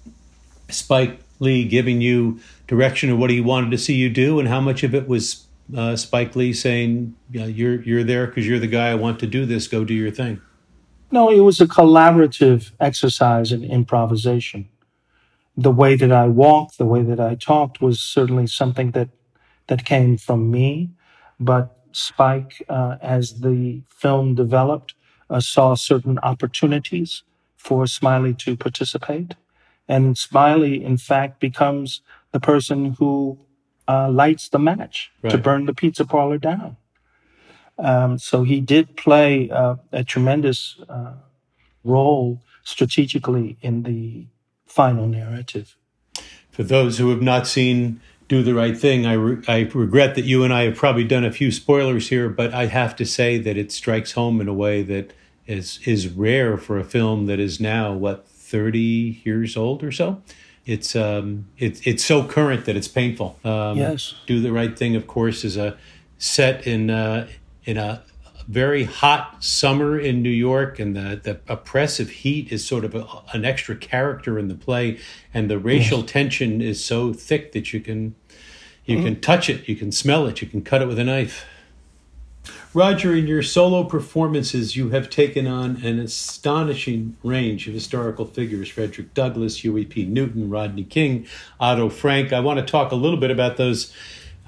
Spike 0.68 1.20
Lee 1.38 1.64
giving 1.64 2.00
you 2.00 2.40
direction 2.74 3.10
of 3.10 3.18
what 3.18 3.30
he 3.30 3.40
wanted 3.40 3.70
to 3.70 3.78
see 3.78 3.94
you 3.94 4.10
do, 4.10 4.38
and 4.38 4.48
how 4.48 4.60
much 4.60 4.82
of 4.82 4.94
it 4.94 5.06
was 5.08 5.46
uh, 5.76 5.96
Spike 5.96 6.34
Lee 6.34 6.52
saying, 6.52 7.14
yeah, 7.30 7.46
"You're 7.46 7.82
you're 7.82 8.04
there 8.04 8.26
because 8.26 8.46
you're 8.46 8.58
the 8.58 8.66
guy 8.66 8.90
I 8.90 8.94
want 8.94 9.18
to 9.20 9.26
do 9.26 9.46
this. 9.46 9.68
Go 9.68 9.84
do 9.84 9.94
your 9.94 10.10
thing." 10.10 10.40
No, 11.10 11.30
it 11.30 11.40
was 11.40 11.60
a 11.60 11.66
collaborative 11.66 12.72
exercise 12.80 13.52
in 13.52 13.62
improvisation 13.64 14.68
the 15.56 15.70
way 15.70 15.96
that 15.96 16.12
I 16.12 16.28
walked, 16.28 16.78
the 16.78 16.86
way 16.86 17.02
that 17.02 17.20
I 17.20 17.34
talked 17.34 17.80
was 17.80 18.00
certainly 18.00 18.46
something 18.46 18.92
that 18.92 19.10
that 19.68 19.84
came 19.84 20.16
from 20.16 20.50
me. 20.50 20.90
But 21.38 21.76
Spike, 21.92 22.64
uh, 22.68 22.96
as 23.00 23.40
the 23.40 23.82
film 23.88 24.34
developed, 24.34 24.94
uh, 25.28 25.40
saw 25.40 25.74
certain 25.74 26.18
opportunities 26.20 27.22
for 27.56 27.86
Smiley 27.86 28.34
to 28.34 28.56
participate, 28.56 29.34
and 29.92 30.16
Smiley, 30.16 30.82
in 30.82 30.96
fact, 30.96 31.38
becomes 31.38 32.00
the 32.32 32.40
person 32.40 32.94
who 32.98 33.38
uh, 33.86 34.10
lights 34.10 34.48
the 34.48 34.58
match 34.58 35.12
right. 35.20 35.30
to 35.30 35.36
burn 35.36 35.66
the 35.66 35.74
pizza 35.74 36.06
parlor 36.06 36.38
down. 36.38 36.78
Um, 37.78 38.18
so 38.18 38.42
he 38.42 38.58
did 38.60 38.96
play 38.96 39.50
uh, 39.50 39.76
a 39.92 40.02
tremendous 40.02 40.80
uh, 40.88 41.12
role 41.84 42.40
strategically 42.64 43.58
in 43.60 43.82
the 43.82 44.28
final 44.64 45.06
narrative. 45.06 45.76
For 46.50 46.62
those 46.62 46.96
who 46.96 47.10
have 47.10 47.22
not 47.22 47.46
seen 47.46 48.00
Do 48.28 48.42
the 48.42 48.54
Right 48.54 48.76
Thing, 48.76 49.04
I, 49.04 49.12
re- 49.12 49.44
I 49.46 49.68
regret 49.74 50.14
that 50.14 50.24
you 50.24 50.42
and 50.42 50.54
I 50.54 50.62
have 50.62 50.76
probably 50.76 51.04
done 51.04 51.26
a 51.26 51.32
few 51.32 51.52
spoilers 51.52 52.08
here, 52.08 52.30
but 52.30 52.54
I 52.54 52.64
have 52.66 52.96
to 52.96 53.04
say 53.04 53.36
that 53.36 53.58
it 53.58 53.70
strikes 53.70 54.12
home 54.12 54.40
in 54.40 54.48
a 54.48 54.54
way 54.54 54.82
that 54.84 55.12
is 55.46 55.80
is 55.84 56.08
rare 56.08 56.56
for 56.56 56.78
a 56.78 56.84
film 56.84 57.26
that 57.26 57.40
is 57.40 57.60
now 57.60 57.92
what 57.92 58.26
30 58.52 59.22
years 59.24 59.56
old 59.56 59.82
or 59.82 59.90
so. 59.90 60.22
It's 60.64 60.94
um 60.94 61.46
it's 61.58 61.84
it's 61.84 62.04
so 62.04 62.22
current 62.22 62.66
that 62.66 62.76
it's 62.76 62.86
painful. 62.86 63.38
Um, 63.44 63.78
yes. 63.78 64.14
Do 64.26 64.40
the 64.40 64.52
right 64.52 64.78
thing, 64.78 64.94
of 64.94 65.08
course, 65.08 65.42
is 65.42 65.56
a 65.56 65.76
set 66.18 66.66
in 66.68 66.88
uh, 66.90 67.26
in 67.64 67.78
a 67.78 68.04
very 68.46 68.84
hot 68.84 69.42
summer 69.42 69.98
in 69.98 70.22
New 70.22 70.30
York, 70.30 70.78
and 70.78 70.94
the, 70.94 71.20
the 71.22 71.40
oppressive 71.48 72.10
heat 72.10 72.52
is 72.52 72.64
sort 72.64 72.84
of 72.84 72.94
a, 72.94 73.06
an 73.32 73.44
extra 73.44 73.74
character 73.74 74.38
in 74.38 74.48
the 74.48 74.54
play, 74.54 74.98
and 75.32 75.50
the 75.50 75.58
racial 75.58 76.00
yes. 76.00 76.10
tension 76.10 76.60
is 76.60 76.84
so 76.84 77.12
thick 77.12 77.52
that 77.52 77.72
you 77.72 77.80
can 77.80 78.14
you 78.84 78.96
mm-hmm. 78.96 79.06
can 79.06 79.20
touch 79.20 79.48
it, 79.48 79.68
you 79.68 79.74
can 79.74 79.90
smell 79.90 80.26
it, 80.26 80.42
you 80.42 80.48
can 80.48 80.62
cut 80.62 80.82
it 80.82 80.86
with 80.86 80.98
a 80.98 81.04
knife. 81.04 81.44
Roger, 82.74 83.14
in 83.14 83.26
your 83.26 83.42
solo 83.42 83.84
performances, 83.84 84.76
you 84.76 84.90
have 84.90 85.10
taken 85.10 85.46
on 85.46 85.76
an 85.84 85.98
astonishing 85.98 87.16
range 87.22 87.68
of 87.68 87.74
historical 87.74 88.24
figures 88.24 88.70
Frederick 88.70 89.12
Douglass, 89.12 89.58
Huey 89.58 89.84
P. 89.84 90.06
Newton, 90.06 90.48
Rodney 90.48 90.84
King, 90.84 91.26
Otto 91.60 91.90
Frank. 91.90 92.32
I 92.32 92.40
want 92.40 92.60
to 92.60 92.64
talk 92.64 92.90
a 92.90 92.94
little 92.96 93.18
bit 93.18 93.30
about 93.30 93.58
those 93.58 93.92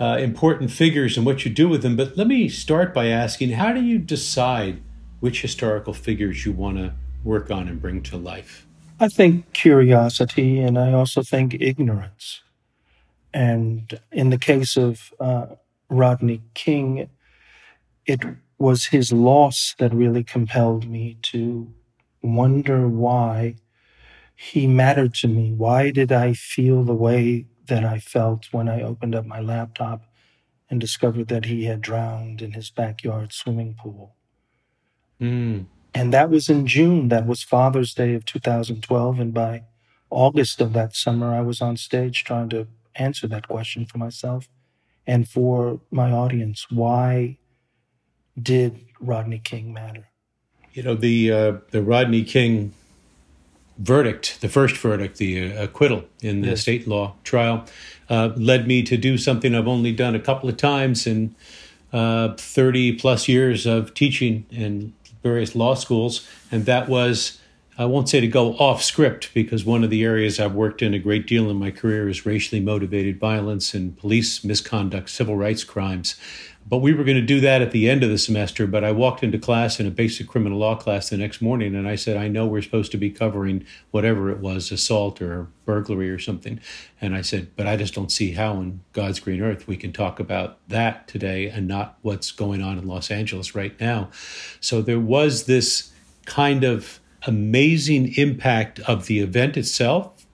uh, 0.01 0.17
important 0.19 0.71
figures 0.71 1.19
and 1.19 1.27
what 1.27 1.45
you 1.45 1.51
do 1.51 1.69
with 1.69 1.83
them. 1.83 1.97
But 1.97 2.17
let 2.17 2.27
me 2.27 2.49
start 2.49 2.95
by 2.95 3.09
asking 3.09 3.51
how 3.51 3.73
do 3.73 3.83
you 3.83 3.99
decide 3.99 4.81
which 5.21 5.43
historical 5.43 5.93
figures 5.93 6.47
you 6.47 6.53
want 6.53 6.79
to 6.79 6.95
work 7.25 7.51
on 7.51 7.69
and 7.69 7.81
bring 7.81 8.03
to 8.05 8.17
life? 8.17 8.67
I 8.99 9.09
think 9.09 9.53
curiosity, 9.53 10.61
and 10.61 10.79
I 10.79 10.95
also 10.95 11.23
think 11.23 11.57
ignorance. 11.61 12.41
And 13.35 14.01
in 14.11 14.31
the 14.31 14.39
case 14.39 14.79
of 14.79 15.13
uh, 15.21 15.47
Rodney 15.91 16.41
King, 16.55 17.11
it 18.07 18.21
was 18.59 18.87
his 18.87 19.13
loss 19.13 19.75
that 19.79 19.95
really 19.95 20.25
compelled 20.25 20.89
me 20.89 21.19
to 21.23 21.73
wonder 22.23 22.89
why 22.89 23.57
he 24.35 24.67
mattered 24.67 25.15
to 25.15 25.29
me. 25.29 25.53
Why 25.53 25.91
did 25.91 26.13
I 26.13 26.33
feel 26.33 26.83
the 26.85 26.95
way 26.95 27.47
that 27.67 27.85
I 27.85 27.99
felt 27.99 28.53
when 28.53 28.69
I 28.69 28.83
opened 28.83 29.15
up 29.15 29.27
my 29.27 29.41
laptop 29.41 30.05
and 30.71 30.81
discovered 30.81 31.29
that 31.29 31.45
he 31.45 31.65
had 31.65 31.81
drowned 31.81 32.43
in 32.43 32.53
his 32.53 32.71
backyard 32.71 33.33
swimming 33.33 33.75
pool. 33.79 34.15
Mm. 35.21 35.67
And 35.95 36.13
that 36.13 36.31
was 36.31 36.49
in 36.49 36.67
June. 36.67 37.09
That 37.09 37.27
was 37.27 37.43
Father's 37.43 37.95
Day 37.95 38.15
of 38.15 38.25
2012. 38.25 39.21
And 39.21 39.33
by 39.33 39.65
August 40.11 40.61
of 40.61 40.73
that 40.73 40.97
summer, 40.97 41.35
I 41.35 41.43
was 41.43 41.61
on 41.61 41.77
stage 41.77 42.25
trying 42.25 42.49
to 42.51 42.67
answer 42.97 43.29
that 43.29 43.49
question 43.49 43.87
for 43.87 43.99
myself 43.99 44.49
and 45.07 45.29
for 45.29 45.81
my 45.91 46.11
audience. 46.11 46.67
Why 46.71 47.39
did 48.41 48.81
Rodney 49.01 49.39
King 49.39 49.73
matter? 49.73 50.09
You 50.73 50.83
know, 50.83 50.95
the, 50.95 51.33
uh, 51.33 51.53
the 51.71 51.83
Rodney 51.83 52.25
King 52.25 52.73
verdict, 53.79 54.41
the 54.41 54.49
first 54.49 54.77
verdict, 54.77 55.19
the 55.19 55.53
uh, 55.53 55.65
acquittal 55.65 56.05
in 56.21 56.43
the 56.43 56.49
yes. 56.49 56.63
state 56.63 56.87
law 56.87 57.15
trial, 57.25 57.65
uh, 58.09 58.31
led 58.37 58.67
me 58.67 58.83
to 58.83 58.97
do 58.97 59.19
something 59.19 59.55
I've 59.55 59.69
only 59.69 59.93
done 59.93 60.15
a 60.15 60.21
couple 60.21 60.49
of 60.49 60.57
times 60.57 61.07
in 61.07 61.35
uh, 61.93 62.35
30 62.37 62.97
plus 62.97 63.29
years 63.29 63.67
of 63.67 63.95
teaching 63.95 64.47
in 64.51 64.95
various 65.23 65.55
law 65.55 65.75
schools. 65.75 66.29
And 66.51 66.67
that 66.67 66.89
was, 66.89 67.41
I 67.79 67.85
won't 67.87 68.09
say 68.09 68.21
to 68.21 68.29
go 68.29 68.55
off 68.55 68.83
script, 68.83 69.33
because 69.33 69.65
one 69.65 69.83
of 69.83 69.91
the 69.91 70.05
areas 70.05 70.39
I've 70.39 70.55
worked 70.55 70.83
in 70.83 70.95
a 70.95 70.99
great 70.99 71.27
deal 71.27 71.51
in 71.51 71.57
my 71.57 71.71
career 71.71 72.09
is 72.09 72.27
racially 72.27 72.61
motivated 72.61 73.19
violence 73.19 73.75
and 73.75 73.97
police 73.97 74.45
misconduct, 74.45 75.09
civil 75.09 75.37
rights 75.37 75.65
crimes. 75.65 76.17
But 76.67 76.79
we 76.79 76.95
were 76.95 77.05
going 77.05 77.19
to 77.19 77.23
do 77.23 77.41
that 77.41 77.61
at 77.61 77.73
the 77.73 77.91
end 77.91 78.03
of 78.03 78.09
the 78.09 78.17
semester. 78.17 78.67
But 78.67 78.85
I 78.85 78.93
walked 78.93 79.23
into 79.23 79.39
class 79.39 79.79
in 79.79 79.87
a 79.87 79.91
basic 79.91 80.27
criminal 80.27 80.59
law 80.59 80.75
class 80.75 81.11
the 81.11 81.19
next 81.19 81.43
morning 81.43 81.75
and 81.75 81.87
I 81.87 81.95
said, 81.95 82.17
I 82.17 82.29
know 82.29 82.47
we're 82.47 82.63
supposed 82.63 82.91
to 82.93 82.97
be 82.97 83.11
covering 83.11 83.67
whatever 83.91 84.31
it 84.31 84.39
was 84.39 84.73
assault 84.73 85.21
or 85.21 85.49
burglary 85.67 86.09
or 86.09 86.19
something. 86.19 86.59
And 87.01 87.15
I 87.15 87.21
said, 87.21 87.55
but 87.55 87.67
I 87.67 87.77
just 87.77 87.95
don't 87.95 88.11
see 88.11 88.33
how 88.33 88.61
in 88.61 88.81
God's 88.93 89.21
green 89.21 89.43
earth 89.43 89.69
we 89.69 89.77
can 89.77 89.93
talk 89.93 90.19
about 90.19 90.59
that 90.69 91.07
today 91.07 91.49
and 91.49 91.69
not 91.69 91.99
what's 92.01 92.33
going 92.33 92.63
on 92.63 92.79
in 92.79 92.87
Los 92.87 93.11
Angeles 93.11 93.55
right 93.55 93.79
now. 93.79 94.09
So 94.61 94.81
there 94.81 95.01
was 95.01 95.45
this 95.45 95.93
kind 96.25 96.65
of 96.65 96.99
amazing 97.27 98.15
impact 98.17 98.81
of 98.81 99.07
the 99.07 99.21
event 99.21 99.59
itself. 99.59 100.27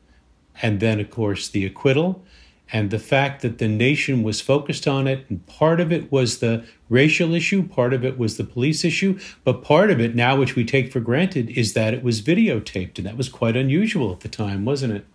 And 0.62 0.78
then, 0.78 1.00
of 1.00 1.10
course, 1.10 1.48
the 1.48 1.64
acquittal 1.64 2.24
and 2.72 2.90
the 2.90 2.98
fact 2.98 3.42
that 3.42 3.58
the 3.58 3.68
nation 3.68 4.22
was 4.22 4.40
focused 4.40 4.86
on 4.86 5.06
it. 5.06 5.26
And 5.28 5.46
part 5.46 5.80
of 5.80 5.92
it 5.92 6.10
was 6.12 6.38
the 6.38 6.64
racial 6.88 7.34
issue, 7.34 7.66
part 7.66 7.92
of 7.92 8.04
it 8.04 8.18
was 8.18 8.36
the 8.36 8.44
police 8.44 8.84
issue, 8.84 9.18
but 9.44 9.62
part 9.62 9.90
of 9.90 10.00
it 10.00 10.14
now, 10.14 10.36
which 10.36 10.56
we 10.56 10.64
take 10.64 10.92
for 10.92 11.00
granted, 11.00 11.50
is 11.50 11.74
that 11.74 11.94
it 11.94 12.02
was 12.02 12.22
videotaped. 12.22 12.98
And 12.98 13.06
that 13.06 13.16
was 13.16 13.28
quite 13.28 13.56
unusual 13.56 14.12
at 14.12 14.20
the 14.20 14.28
time, 14.28 14.64
wasn't 14.64 14.94
it? 14.94 15.06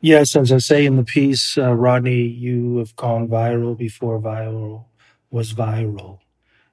Yes, 0.00 0.34
as 0.36 0.50
I 0.52 0.58
say 0.58 0.86
in 0.86 0.96
the 0.96 1.04
piece, 1.04 1.58
uh, 1.58 1.74
Rodney, 1.74 2.22
you 2.22 2.78
have 2.78 2.96
gone 2.96 3.28
viral 3.28 3.76
before 3.76 4.20
viral 4.20 4.86
was 5.30 5.52
viral. 5.52 6.20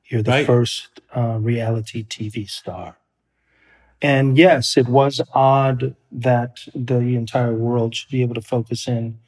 You're 0.06 0.24
the 0.24 0.32
Right. 0.32 0.46
first 0.46 1.02
uh, 1.16 1.38
reality 1.42 2.04
TV 2.06 2.50
star. 2.50 2.98
And 4.02 4.38
yes, 4.38 4.78
it 4.78 4.88
was 4.88 5.22
odd 5.34 5.96
that 6.12 6.60
the 6.76 7.16
entire 7.16 7.54
world 7.54 7.96
should 7.96 8.12
be 8.12 8.22
able 8.22 8.36
to 8.36 8.42
focus 8.42 8.88
in 8.88 9.20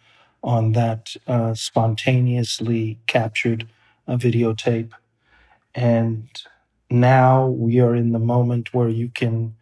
on 0.43 0.71
that 0.73 1.15
uh, 1.27 1.53
spontaneously 1.53 2.99
captured 3.07 3.67
uh, 4.07 4.15
videotape. 4.15 4.91
And 5.75 6.29
now 6.89 7.47
we 7.47 7.79
are 7.79 7.95
in 7.95 8.11
the 8.11 8.19
moment 8.19 8.73
where 8.73 8.89
you 8.89 9.09
can 9.09 9.55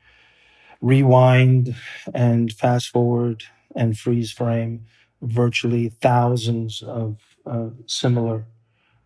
rewind 0.81 1.75
and 2.13 2.53
fast 2.53 2.89
forward 2.89 3.43
and 3.75 3.97
freeze 3.97 4.31
frame 4.31 4.85
virtually 5.21 5.89
thousands 5.89 6.81
of 6.83 7.17
uh, 7.45 7.69
similar 7.85 8.45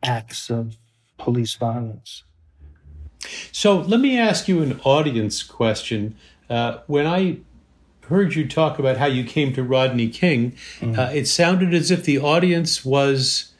acts 0.03 0.49
of 0.49 0.77
police 1.17 1.55
violence. 1.55 2.23
So 3.51 3.79
let 3.79 3.99
me 3.99 4.17
ask 4.17 4.47
you 4.47 4.61
an 4.61 4.79
audience 4.83 5.43
question. 5.43 6.15
Uh, 6.49 6.79
when 6.87 7.07
I 7.07 7.37
heard 8.07 8.35
you 8.35 8.47
talk 8.47 8.79
about 8.79 8.97
how 8.97 9.05
you 9.05 9.23
came 9.23 9.53
to 9.53 9.63
Rodney 9.63 10.09
King, 10.09 10.55
uh, 10.81 11.11
it 11.13 11.27
sounded 11.27 11.73
as 11.73 11.91
if 11.91 12.03
the 12.03 12.19
audience 12.19 12.83
was 12.83 13.53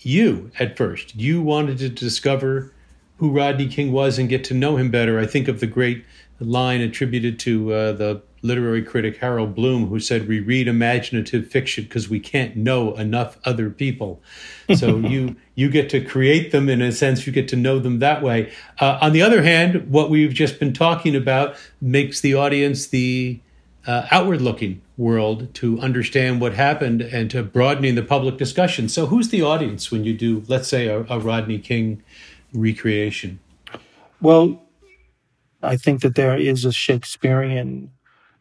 you 0.00 0.50
at 0.58 0.76
first. 0.76 1.16
You 1.16 1.40
wanted 1.40 1.78
to 1.78 1.88
discover 1.88 2.72
who 3.18 3.30
Rodney 3.30 3.68
King 3.68 3.92
was 3.92 4.18
and 4.18 4.28
get 4.28 4.44
to 4.44 4.54
know 4.54 4.76
him 4.76 4.90
better. 4.90 5.18
I 5.18 5.26
think 5.26 5.48
of 5.48 5.60
the 5.60 5.66
great 5.66 6.04
line 6.40 6.80
attributed 6.80 7.38
to 7.40 7.72
uh, 7.72 7.92
the 7.92 8.22
literary 8.42 8.82
critic 8.82 9.16
Harold 9.18 9.54
Bloom, 9.54 9.88
who 9.88 9.98
said, 9.98 10.28
"We 10.28 10.40
read 10.40 10.68
imaginative 10.68 11.48
fiction 11.48 11.84
because 11.84 12.08
we 12.08 12.20
can't 12.20 12.56
know 12.56 12.94
enough 12.94 13.38
other 13.44 13.70
people." 13.70 14.22
So 14.76 14.96
you 14.96 15.36
you 15.54 15.68
get 15.68 15.90
to 15.90 16.02
create 16.02 16.50
them 16.50 16.70
in 16.70 16.80
a 16.80 16.90
sense. 16.90 17.26
You 17.26 17.32
get 17.34 17.48
to 17.48 17.56
know 17.56 17.78
them 17.78 17.98
that 17.98 18.22
way. 18.22 18.50
Uh, 18.80 18.98
on 19.02 19.12
the 19.12 19.20
other 19.20 19.42
hand, 19.42 19.90
what 19.90 20.08
we've 20.08 20.32
just 20.32 20.58
been 20.58 20.72
talking 20.72 21.14
about 21.14 21.54
makes 21.82 22.20
the 22.22 22.32
audience 22.32 22.86
the 22.86 23.40
uh, 23.86 24.06
outward-looking 24.10 24.80
world 24.96 25.52
to 25.54 25.78
understand 25.80 26.40
what 26.40 26.54
happened 26.54 27.02
and 27.02 27.30
to 27.30 27.42
broadening 27.42 27.94
the 27.94 28.02
public 28.02 28.38
discussion. 28.38 28.88
So, 28.88 29.06
who's 29.06 29.28
the 29.28 29.42
audience 29.42 29.90
when 29.90 30.04
you 30.04 30.14
do, 30.14 30.42
let's 30.48 30.68
say, 30.68 30.86
a, 30.86 31.00
a 31.10 31.18
Rodney 31.18 31.58
King 31.58 32.02
recreation? 32.52 33.40
Well, 34.20 34.63
I 35.64 35.76
think 35.76 36.02
that 36.02 36.14
there 36.14 36.36
is 36.36 36.64
a 36.64 36.72
Shakespearean 36.72 37.90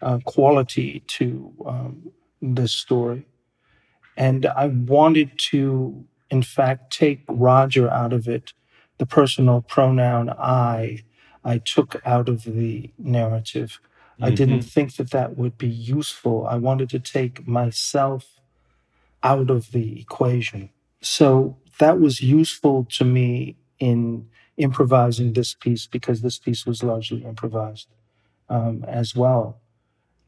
uh, 0.01 0.19
quality 0.25 1.03
to 1.07 1.53
um, 1.65 2.11
this 2.41 2.73
story. 2.73 3.25
And 4.15 4.45
I 4.45 4.67
wanted 4.67 5.39
to, 5.49 6.05
in 6.29 6.43
fact, 6.43 6.91
take 6.91 7.23
Roger 7.27 7.89
out 7.89 8.13
of 8.13 8.27
it, 8.27 8.53
the 8.97 9.05
personal 9.05 9.61
pronoun 9.61 10.29
I, 10.29 11.03
I 11.43 11.57
took 11.57 12.01
out 12.05 12.29
of 12.29 12.43
the 12.43 12.91
narrative. 12.97 13.79
I 14.21 14.29
didn't 14.29 14.61
think 14.61 14.95
that 14.97 15.11
that 15.11 15.37
would 15.37 15.57
be 15.57 15.67
useful. 15.67 16.47
I 16.47 16.55
wanted 16.55 16.89
to 16.91 16.99
take 16.99 17.47
myself 17.47 18.39
out 19.23 19.49
of 19.49 19.71
the 19.71 19.99
equation. 19.99 20.69
So 21.01 21.57
that 21.79 21.99
was 21.99 22.21
useful 22.21 22.85
to 22.91 23.03
me 23.03 23.57
in 23.79 24.29
improvising 24.57 25.33
this 25.33 25.53
piece 25.53 25.87
because 25.87 26.21
this 26.21 26.37
piece 26.37 26.65
was 26.65 26.83
largely 26.83 27.23
improvised 27.23 27.87
um, 28.49 28.83
as 28.87 29.15
well. 29.15 29.59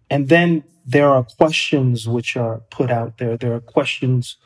And 0.09 0.29
then 0.29 0.63
there 0.85 1.09
are 1.09 1.23
questions 1.23 2.07
which 2.07 2.37
are 2.37 2.61
put 2.69 2.91
out 2.91 3.17
there. 3.17 3.37
There 3.37 3.53
are 3.53 3.59
questions 3.59 4.37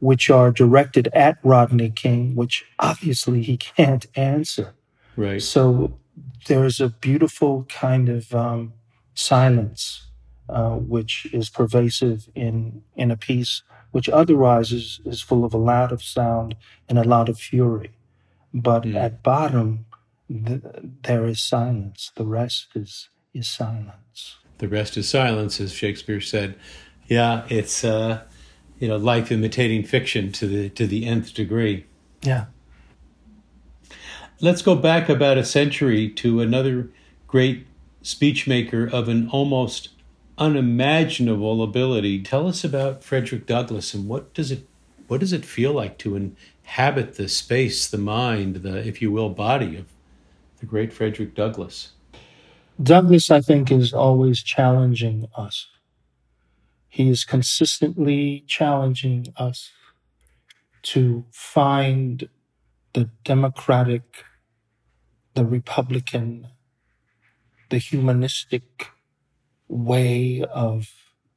which 0.00 0.30
are 0.30 0.50
directed 0.50 1.08
at 1.08 1.38
Rodney 1.42 1.90
King, 1.90 2.34
which 2.34 2.64
obviously 2.78 3.42
he 3.42 3.56
can't 3.76 4.06
answer. 4.14 4.74
Right. 5.16 5.42
So 5.42 5.98
there's 6.46 6.80
a 6.80 6.88
beautiful 6.88 7.64
kind 7.68 8.08
of 8.08 8.34
um, 8.34 8.72
silence 9.14 10.06
uh, 10.48 10.72
which 10.76 11.26
is 11.32 11.48
pervasive 11.48 12.28
in 12.34 12.82
in 12.96 13.10
a 13.10 13.16
piece 13.16 13.62
which 13.92 14.08
otherwise 14.08 14.72
is, 14.72 15.00
is 15.04 15.22
full 15.22 15.44
of 15.44 15.54
a 15.54 15.58
lot 15.58 15.92
of 15.92 16.02
sound 16.02 16.56
and 16.88 16.98
a 16.98 17.04
lot 17.04 17.28
of 17.28 17.38
fury. 17.38 17.92
But 18.54 18.84
Mm. 18.84 18.94
at 18.96 19.22
bottom, 19.24 19.86
th- 20.28 20.62
there 21.02 21.26
is 21.26 21.40
silence. 21.40 22.12
The 22.14 22.24
rest 22.24 22.68
is 22.76 23.08
is 23.34 23.48
silence. 23.48 24.36
The 24.58 24.68
rest 24.68 24.96
is 24.96 25.08
silence, 25.08 25.60
as 25.60 25.72
Shakespeare 25.72 26.20
said. 26.20 26.54
Yeah, 27.08 27.44
it's 27.48 27.84
uh, 27.84 28.22
you 28.78 28.86
know 28.86 28.96
life 28.96 29.32
imitating 29.32 29.82
fiction 29.84 30.30
to 30.32 30.46
the 30.46 30.68
to 30.70 30.86
the 30.86 31.04
nth 31.04 31.34
degree. 31.34 31.84
Yeah. 32.22 32.44
Let's 34.40 34.62
go 34.62 34.74
back 34.74 35.08
about 35.08 35.38
a 35.38 35.44
century 35.44 36.08
to 36.10 36.40
another 36.40 36.90
great 37.26 37.66
speechmaker 38.02 38.90
of 38.92 39.08
an 39.08 39.28
almost 39.30 39.88
unimaginable 40.38 41.62
ability. 41.62 42.22
Tell 42.22 42.46
us 42.48 42.64
about 42.64 43.02
Frederick 43.04 43.46
Douglass 43.46 43.94
and 43.94 44.08
what 44.08 44.32
does 44.34 44.50
it 44.50 44.66
what 45.08 45.20
does 45.20 45.32
it 45.32 45.44
feel 45.44 45.72
like 45.72 45.98
to 45.98 46.16
inhabit 46.64 47.16
the 47.16 47.28
space, 47.28 47.86
the 47.88 47.98
mind, 47.98 48.56
the 48.56 48.76
if 48.86 49.00
you 49.02 49.12
will, 49.12 49.28
body 49.28 49.76
of 49.76 49.86
the 50.58 50.66
great 50.66 50.92
Frederick 50.92 51.34
Douglass? 51.34 51.92
Douglas, 52.82 53.30
I 53.30 53.40
think, 53.40 53.70
is 53.70 53.92
always 53.92 54.42
challenging 54.42 55.28
us. 55.36 55.68
He 56.88 57.08
is 57.08 57.24
consistently 57.24 58.44
challenging 58.46 59.26
us 59.36 59.70
to 60.82 61.24
find 61.30 62.28
the 62.92 63.10
democratic, 63.24 64.24
the 65.34 65.44
republican, 65.44 66.48
the 67.70 67.78
humanistic 67.78 68.88
way 69.68 70.44
of 70.52 70.88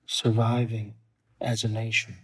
surviving 0.05 0.93
as 1.41 1.63
a 1.63 1.67
nation. 1.67 2.15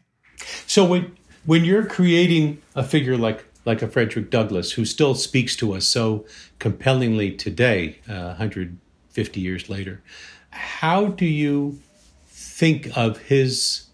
So 0.68 0.86
when 0.86 1.18
when 1.46 1.66
you're 1.66 1.86
creating 1.86 2.62
a 2.76 2.84
figure 2.84 3.18
like 3.18 3.46
like 3.66 3.82
a 3.82 3.88
Frederick 3.88 4.30
Douglass, 4.30 4.74
who 4.74 4.84
still 4.84 5.16
speaks 5.16 5.56
to 5.56 5.74
us 5.74 5.86
so 5.86 6.26
compellingly 6.60 7.32
today, 7.32 8.00
uh, 8.10 8.36
150 8.36 9.40
years 9.40 9.70
later, 9.70 10.02
how 10.50 11.08
do 11.08 11.26
you 11.26 11.80
think 12.28 12.90
of 12.98 13.18
his 13.20 13.86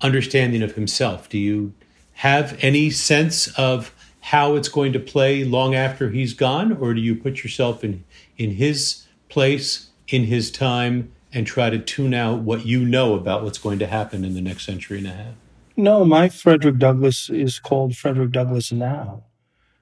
understanding 0.00 0.62
of 0.62 0.76
himself? 0.76 1.28
Do 1.28 1.38
you 1.38 1.74
have 2.14 2.56
any 2.62 2.90
sense 2.90 3.48
of 3.58 3.92
how 4.20 4.54
it's 4.54 4.68
going 4.68 4.92
to 4.92 5.00
play 5.00 5.44
long 5.44 5.74
after 5.74 6.10
he's 6.10 6.32
gone, 6.32 6.72
or 6.72 6.94
do 6.94 7.00
you 7.00 7.14
put 7.14 7.42
yourself 7.42 7.84
in 7.84 8.04
in 8.36 8.52
his 8.52 9.06
place, 9.28 9.90
in 10.08 10.24
his 10.24 10.50
time, 10.50 11.12
and 11.32 11.46
try 11.46 11.70
to 11.70 11.78
tune 11.78 12.14
out 12.14 12.40
what 12.40 12.64
you 12.64 12.84
know 12.84 13.14
about 13.14 13.42
what's 13.42 13.58
going 13.58 13.78
to 13.78 13.86
happen 13.86 14.24
in 14.24 14.34
the 14.34 14.40
next 14.40 14.64
century 14.64 14.98
and 14.98 15.06
a 15.06 15.12
half? 15.12 15.34
No, 15.76 16.06
my 16.06 16.30
Frederick 16.30 16.78
Douglass 16.78 17.28
is 17.28 17.58
called 17.58 17.96
Frederick 17.96 18.30
Douglass 18.32 18.72
now. 18.72 19.24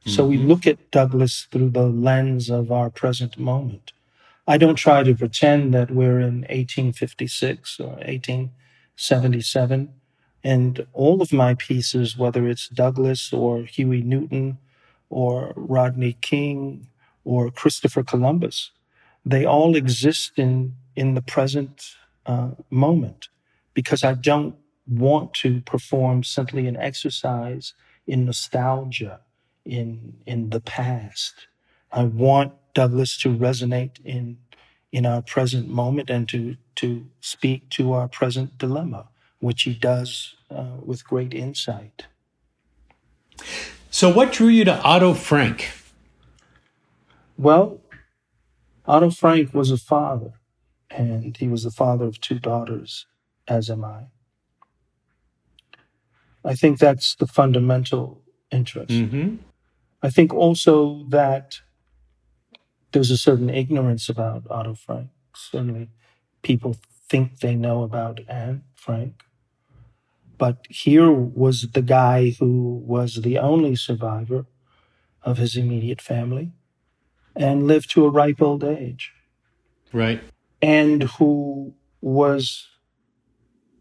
So 0.06 0.26
we 0.26 0.36
look 0.36 0.66
at 0.66 0.90
Douglass 0.90 1.46
through 1.50 1.70
the 1.70 1.86
lens 1.86 2.50
of 2.50 2.70
our 2.70 2.90
present 2.90 3.38
moment. 3.38 3.92
I 4.46 4.58
don't 4.58 4.74
try 4.74 5.02
to 5.02 5.14
pretend 5.14 5.72
that 5.72 5.90
we're 5.90 6.20
in 6.20 6.42
1856 6.42 7.80
or 7.80 7.94
1877. 8.04 9.94
And 10.42 10.86
all 10.92 11.22
of 11.22 11.32
my 11.32 11.54
pieces, 11.54 12.18
whether 12.18 12.46
it's 12.46 12.68
Douglass 12.68 13.32
or 13.32 13.62
Huey 13.62 14.02
Newton 14.02 14.58
or 15.08 15.54
Rodney 15.56 16.18
King 16.20 16.88
or 17.24 17.50
Christopher 17.50 18.02
Columbus, 18.02 18.72
they 19.24 19.46
all 19.46 19.74
exist 19.74 20.32
in, 20.38 20.74
in 20.94 21.14
the 21.14 21.22
present 21.22 21.94
uh, 22.26 22.50
moment 22.68 23.28
because 23.72 24.04
I 24.04 24.12
don't 24.12 24.56
want 24.86 25.34
to 25.34 25.60
perform 25.62 26.24
simply 26.24 26.66
an 26.66 26.76
exercise 26.76 27.74
in 28.06 28.24
nostalgia 28.24 29.20
in 29.64 30.14
in 30.26 30.50
the 30.50 30.60
past. 30.60 31.46
I 31.90 32.04
want 32.04 32.52
Douglass 32.74 33.16
to 33.18 33.28
resonate 33.28 34.04
in 34.04 34.38
in 34.92 35.06
our 35.06 35.22
present 35.22 35.68
moment 35.68 36.10
and 36.10 36.28
to 36.28 36.56
to 36.76 37.06
speak 37.20 37.68
to 37.70 37.92
our 37.92 38.08
present 38.08 38.58
dilemma, 38.58 39.08
which 39.40 39.62
he 39.62 39.74
does 39.74 40.34
uh, 40.50 40.76
with 40.84 41.06
great 41.06 41.32
insight. 41.32 42.06
So, 43.90 44.12
what 44.12 44.32
drew 44.32 44.48
you 44.48 44.64
to 44.64 44.80
Otto 44.82 45.14
Frank? 45.14 45.70
Well, 47.36 47.80
Otto 48.86 49.10
Frank 49.10 49.54
was 49.54 49.70
a 49.70 49.78
father, 49.78 50.34
and 50.90 51.36
he 51.36 51.48
was 51.48 51.64
the 51.64 51.70
father 51.70 52.04
of 52.04 52.20
two 52.20 52.38
daughters, 52.38 53.06
as 53.48 53.70
am 53.70 53.84
I. 53.84 54.06
I 56.44 56.54
think 56.54 56.78
that's 56.78 57.14
the 57.14 57.26
fundamental 57.26 58.22
interest. 58.50 58.90
Mm-hmm. 58.90 59.36
I 60.02 60.10
think 60.10 60.34
also 60.34 61.06
that 61.08 61.60
there's 62.92 63.10
a 63.10 63.16
certain 63.16 63.50
ignorance 63.50 64.08
about 64.08 64.44
Otto 64.50 64.74
Frank. 64.74 65.08
Certainly, 65.34 65.88
people 66.42 66.76
think 67.08 67.40
they 67.40 67.54
know 67.54 67.82
about 67.82 68.20
Anne 68.28 68.62
Frank. 68.74 69.22
But 70.36 70.66
here 70.68 71.10
was 71.10 71.70
the 71.72 71.82
guy 71.82 72.30
who 72.38 72.82
was 72.84 73.22
the 73.22 73.38
only 73.38 73.76
survivor 73.76 74.46
of 75.22 75.38
his 75.38 75.56
immediate 75.56 76.02
family 76.02 76.52
and 77.34 77.66
lived 77.66 77.90
to 77.90 78.04
a 78.04 78.10
ripe 78.10 78.42
old 78.42 78.62
age. 78.62 79.12
Right. 79.92 80.20
And 80.60 81.04
who 81.04 81.74
was, 82.00 82.68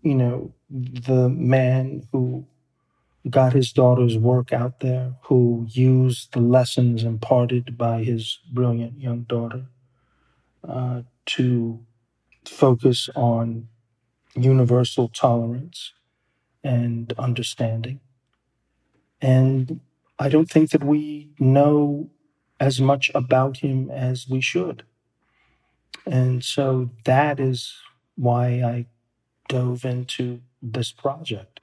you 0.01 0.15
know, 0.15 0.53
the 0.69 1.29
man 1.29 2.07
who 2.11 2.45
got 3.29 3.53
his 3.53 3.71
daughter's 3.71 4.17
work 4.17 4.51
out 4.51 4.79
there, 4.81 5.15
who 5.23 5.65
used 5.69 6.33
the 6.33 6.41
lessons 6.41 7.03
imparted 7.03 7.77
by 7.77 8.03
his 8.03 8.39
brilliant 8.51 8.99
young 8.99 9.21
daughter 9.23 9.65
uh, 10.67 11.01
to 11.25 11.79
focus 12.45 13.09
on 13.15 13.69
universal 14.35 15.07
tolerance 15.09 15.93
and 16.63 17.13
understanding. 17.17 17.99
And 19.21 19.79
I 20.19 20.29
don't 20.29 20.49
think 20.49 20.71
that 20.71 20.83
we 20.83 21.31
know 21.39 22.09
as 22.59 22.79
much 22.81 23.11
about 23.15 23.57
him 23.57 23.89
as 23.89 24.27
we 24.29 24.41
should. 24.41 24.83
And 26.05 26.43
so 26.43 26.89
that 27.05 27.39
is 27.39 27.73
why 28.15 28.61
I 28.61 28.85
dove 29.47 29.85
into 29.85 30.41
this 30.61 30.91
project. 30.91 31.59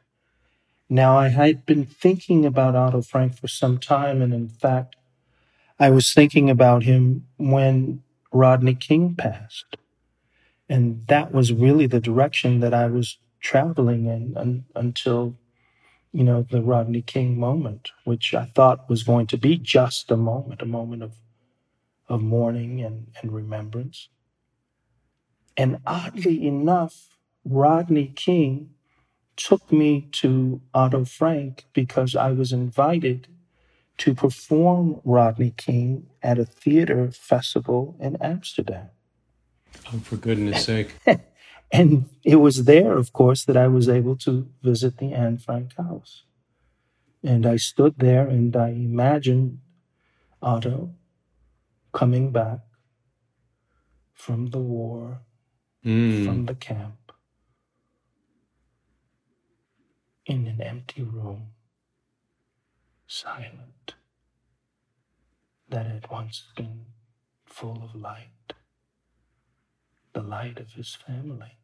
Now, 0.93 1.17
I 1.17 1.29
had 1.29 1.65
been 1.67 1.87
thinking 1.87 2.45
about 2.45 2.75
Otto 2.75 3.03
Frank 3.03 3.37
for 3.39 3.47
some 3.47 3.79
time, 3.79 4.21
and 4.21 4.35
in 4.35 4.49
fact, 4.49 4.97
I 5.79 5.89
was 5.89 6.13
thinking 6.13 6.51
about 6.51 6.83
him 6.83 7.29
when 7.37 8.03
Rodney 8.33 8.75
King 8.75 9.15
passed. 9.15 9.77
And 10.69 11.07
that 11.07 11.33
was 11.33 11.53
really 11.53 11.87
the 11.87 12.01
direction 12.01 12.59
that 12.59 12.75
I 12.75 12.89
was 12.89 13.19
traveling 13.39 14.07
in 14.07 14.37
un, 14.37 14.65
until, 14.75 15.37
you 16.13 16.25
know, 16.25 16.43
the 16.43 16.61
Rodney 16.61 17.03
King 17.03 17.39
moment, 17.39 17.93
which 18.05 18.35
I 18.35 18.47
thought 18.47 18.91
was 18.91 19.05
going 19.05 19.29
to 19.29 19.39
be 19.39 19.57
just 19.59 20.11
a 20.11 20.17
moment, 20.17 20.61
a 20.61 20.67
moment 20.67 21.05
of, 21.05 21.13
of 22.09 22.21
mourning 22.21 22.81
and, 22.83 23.07
and 23.23 23.31
remembrance. 23.31 24.09
And 25.57 25.79
oddly 25.87 26.47
enough, 26.47 27.17
Rodney 27.45 28.09
King 28.09 28.71
took 29.41 29.73
me 29.73 30.09
to 30.13 30.61
Otto 30.75 31.05
Frank 31.05 31.65
because 31.73 32.15
I 32.15 32.31
was 32.33 32.53
invited 32.53 33.27
to 33.99 34.15
perform 34.15 35.01
Rodney 35.05 35.53
King 35.57 36.07
at 36.23 36.39
a 36.39 36.45
theater 36.45 37.11
festival 37.11 37.97
in 38.01 38.17
Amsterdam. 38.21 38.89
Oh, 39.93 39.99
for 39.99 40.17
goodness 40.17 40.65
sake. 40.65 40.95
and 41.73 42.09
it 42.25 42.37
was 42.37 42.65
there, 42.65 42.97
of 42.97 43.13
course, 43.13 43.45
that 43.45 43.57
I 43.57 43.69
was 43.69 43.89
able 43.89 44.17
to 44.19 44.49
visit 44.63 44.99
the 44.99 45.13
Anne 45.13 45.39
Frank 45.39 45.77
house. 45.77 46.25
And 47.23 47.47
I 47.47 47.57
stood 47.57 47.95
there 47.99 48.27
and 48.27 48.55
I 48.57 48.69
imagined 48.71 49.59
Otto 50.43 50.95
coming 51.93 52.31
back 52.31 52.61
from 54.15 54.47
the 54.51 54.59
war, 54.59 55.21
Mm. 55.85 56.27
from 56.27 56.45
the 56.45 56.55
camp, 56.55 57.00
in 60.31 60.47
an 60.47 60.63
empty 60.63 61.03
room, 61.03 61.49
silent, 63.09 63.95
that 65.69 65.87
had 65.87 66.09
once 66.09 66.45
been 66.57 66.85
full 67.45 67.83
of 67.83 68.01
light, 68.01 68.53
the 70.13 70.23
light 70.23 70.61
of 70.61 70.75
his 70.75 70.95
family, 70.95 71.59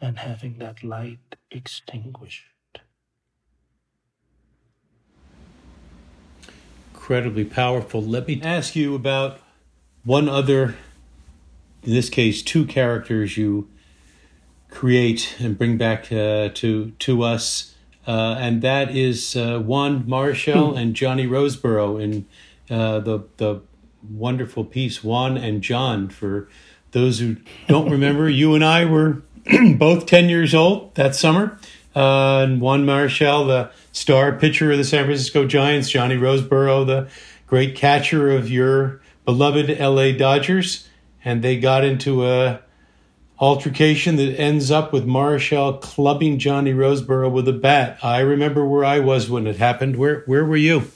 and 0.00 0.18
having 0.18 0.58
that 0.58 0.82
light 0.82 1.36
extinguished. 1.52 2.80
Incredibly 6.92 7.44
powerful. 7.44 8.02
Let 8.02 8.26
me 8.26 8.42
ask 8.42 8.74
you 8.74 8.96
about 8.96 9.38
one 10.02 10.28
other, 10.28 10.74
in 11.84 11.92
this 11.92 12.10
case, 12.10 12.42
two 12.42 12.66
characters 12.66 13.36
you 13.36 13.68
create 14.74 15.36
and 15.38 15.56
bring 15.56 15.78
back 15.78 16.12
uh, 16.12 16.50
to 16.54 16.90
to 16.98 17.22
us, 17.22 17.74
uh, 18.06 18.36
and 18.38 18.60
that 18.60 18.94
is 18.94 19.36
uh, 19.36 19.58
Juan 19.60 20.02
Marichal 20.04 20.76
and 20.76 20.94
Johnny 20.94 21.26
Roseboro 21.26 22.02
in 22.02 22.26
uh, 22.68 22.98
the 22.98 23.20
the 23.38 23.62
wonderful 24.10 24.64
piece 24.64 25.02
Juan 25.02 25.38
and 25.38 25.62
John. 25.62 26.08
For 26.08 26.48
those 26.90 27.20
who 27.20 27.36
don't 27.68 27.90
remember, 27.90 28.28
you 28.28 28.54
and 28.54 28.64
I 28.64 28.84
were 28.84 29.22
both 29.76 30.06
ten 30.06 30.28
years 30.28 30.54
old 30.54 30.94
that 30.96 31.14
summer, 31.14 31.58
uh, 31.94 32.40
and 32.40 32.60
Juan 32.60 32.84
Marichal, 32.84 33.46
the 33.46 33.70
star 33.92 34.32
pitcher 34.32 34.72
of 34.72 34.78
the 34.78 34.84
San 34.84 35.04
Francisco 35.04 35.46
Giants, 35.46 35.88
Johnny 35.88 36.16
Roseboro, 36.16 36.84
the 36.84 37.08
great 37.46 37.76
catcher 37.76 38.32
of 38.32 38.50
your 38.50 39.00
beloved 39.24 39.78
LA 39.78 40.12
Dodgers, 40.12 40.88
and 41.24 41.42
they 41.42 41.58
got 41.58 41.84
into 41.84 42.26
a 42.26 42.60
altercation 43.40 44.16
that 44.16 44.38
ends 44.38 44.70
up 44.70 44.92
with 44.92 45.06
Marichal 45.06 45.80
clubbing 45.80 46.38
Johnny 46.38 46.72
Roseboro 46.72 47.30
with 47.30 47.48
a 47.48 47.52
bat. 47.52 47.98
I 48.02 48.20
remember 48.20 48.64
where 48.64 48.84
I 48.84 49.00
was 49.00 49.28
when 49.28 49.46
it 49.46 49.56
happened. 49.56 49.96
Where 49.96 50.22
where 50.26 50.44
were 50.44 50.56
you? 50.56 50.90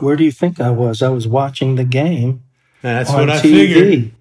Where 0.00 0.16
do 0.16 0.24
you 0.24 0.32
think 0.32 0.60
I 0.60 0.70
was? 0.70 1.02
I 1.02 1.10
was 1.10 1.28
watching 1.28 1.76
the 1.76 1.84
game 1.84 2.42
That's 2.80 3.10
what 3.10 3.28
I 3.28 3.38
TV. 3.38 3.42
figured. 3.42 4.12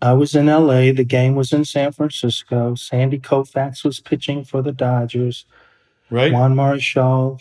I 0.00 0.12
was 0.12 0.34
in 0.34 0.46
LA. 0.46 0.92
The 0.92 1.04
game 1.04 1.34
was 1.34 1.52
in 1.52 1.64
San 1.64 1.92
Francisco. 1.92 2.74
Sandy 2.76 3.18
Koufax 3.18 3.84
was 3.84 3.98
pitching 4.00 4.44
for 4.44 4.62
the 4.62 4.70
Dodgers. 4.70 5.44
Right? 6.10 6.32
Juan 6.32 6.54
Marichal, 6.54 7.40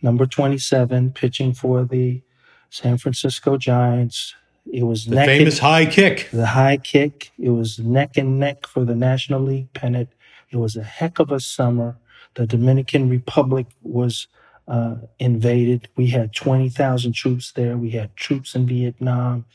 number 0.00 0.26
27, 0.26 1.10
pitching 1.12 1.52
for 1.54 1.84
the 1.84 2.22
San 2.70 2.98
Francisco 2.98 3.56
Giants. 3.56 4.34
It 4.72 4.82
was 4.84 5.06
The 5.06 5.16
famous 5.16 5.58
and, 5.58 5.66
high 5.66 5.86
kick. 5.86 6.28
the 6.32 6.46
high 6.46 6.76
kick. 6.76 7.32
It 7.38 7.50
was 7.50 7.78
neck 7.78 8.16
and 8.16 8.38
neck 8.38 8.66
for 8.66 8.84
the 8.84 8.94
National 8.94 9.40
League 9.40 9.72
pennant. 9.72 10.10
It 10.50 10.56
was 10.56 10.76
a 10.76 10.82
heck 10.82 11.18
of 11.18 11.30
a 11.30 11.40
summer. 11.40 11.96
The 12.34 12.46
Dominican 12.46 13.08
Republic 13.08 13.66
was 13.82 14.28
uh, 14.66 14.96
invaded. 15.18 15.88
We 15.96 16.08
had 16.08 16.34
20,000 16.34 17.12
troops 17.14 17.52
there. 17.52 17.76
We 17.76 17.90
had 17.90 18.14
troops 18.16 18.54
in 18.54 18.66
Vietnam. 18.66 19.46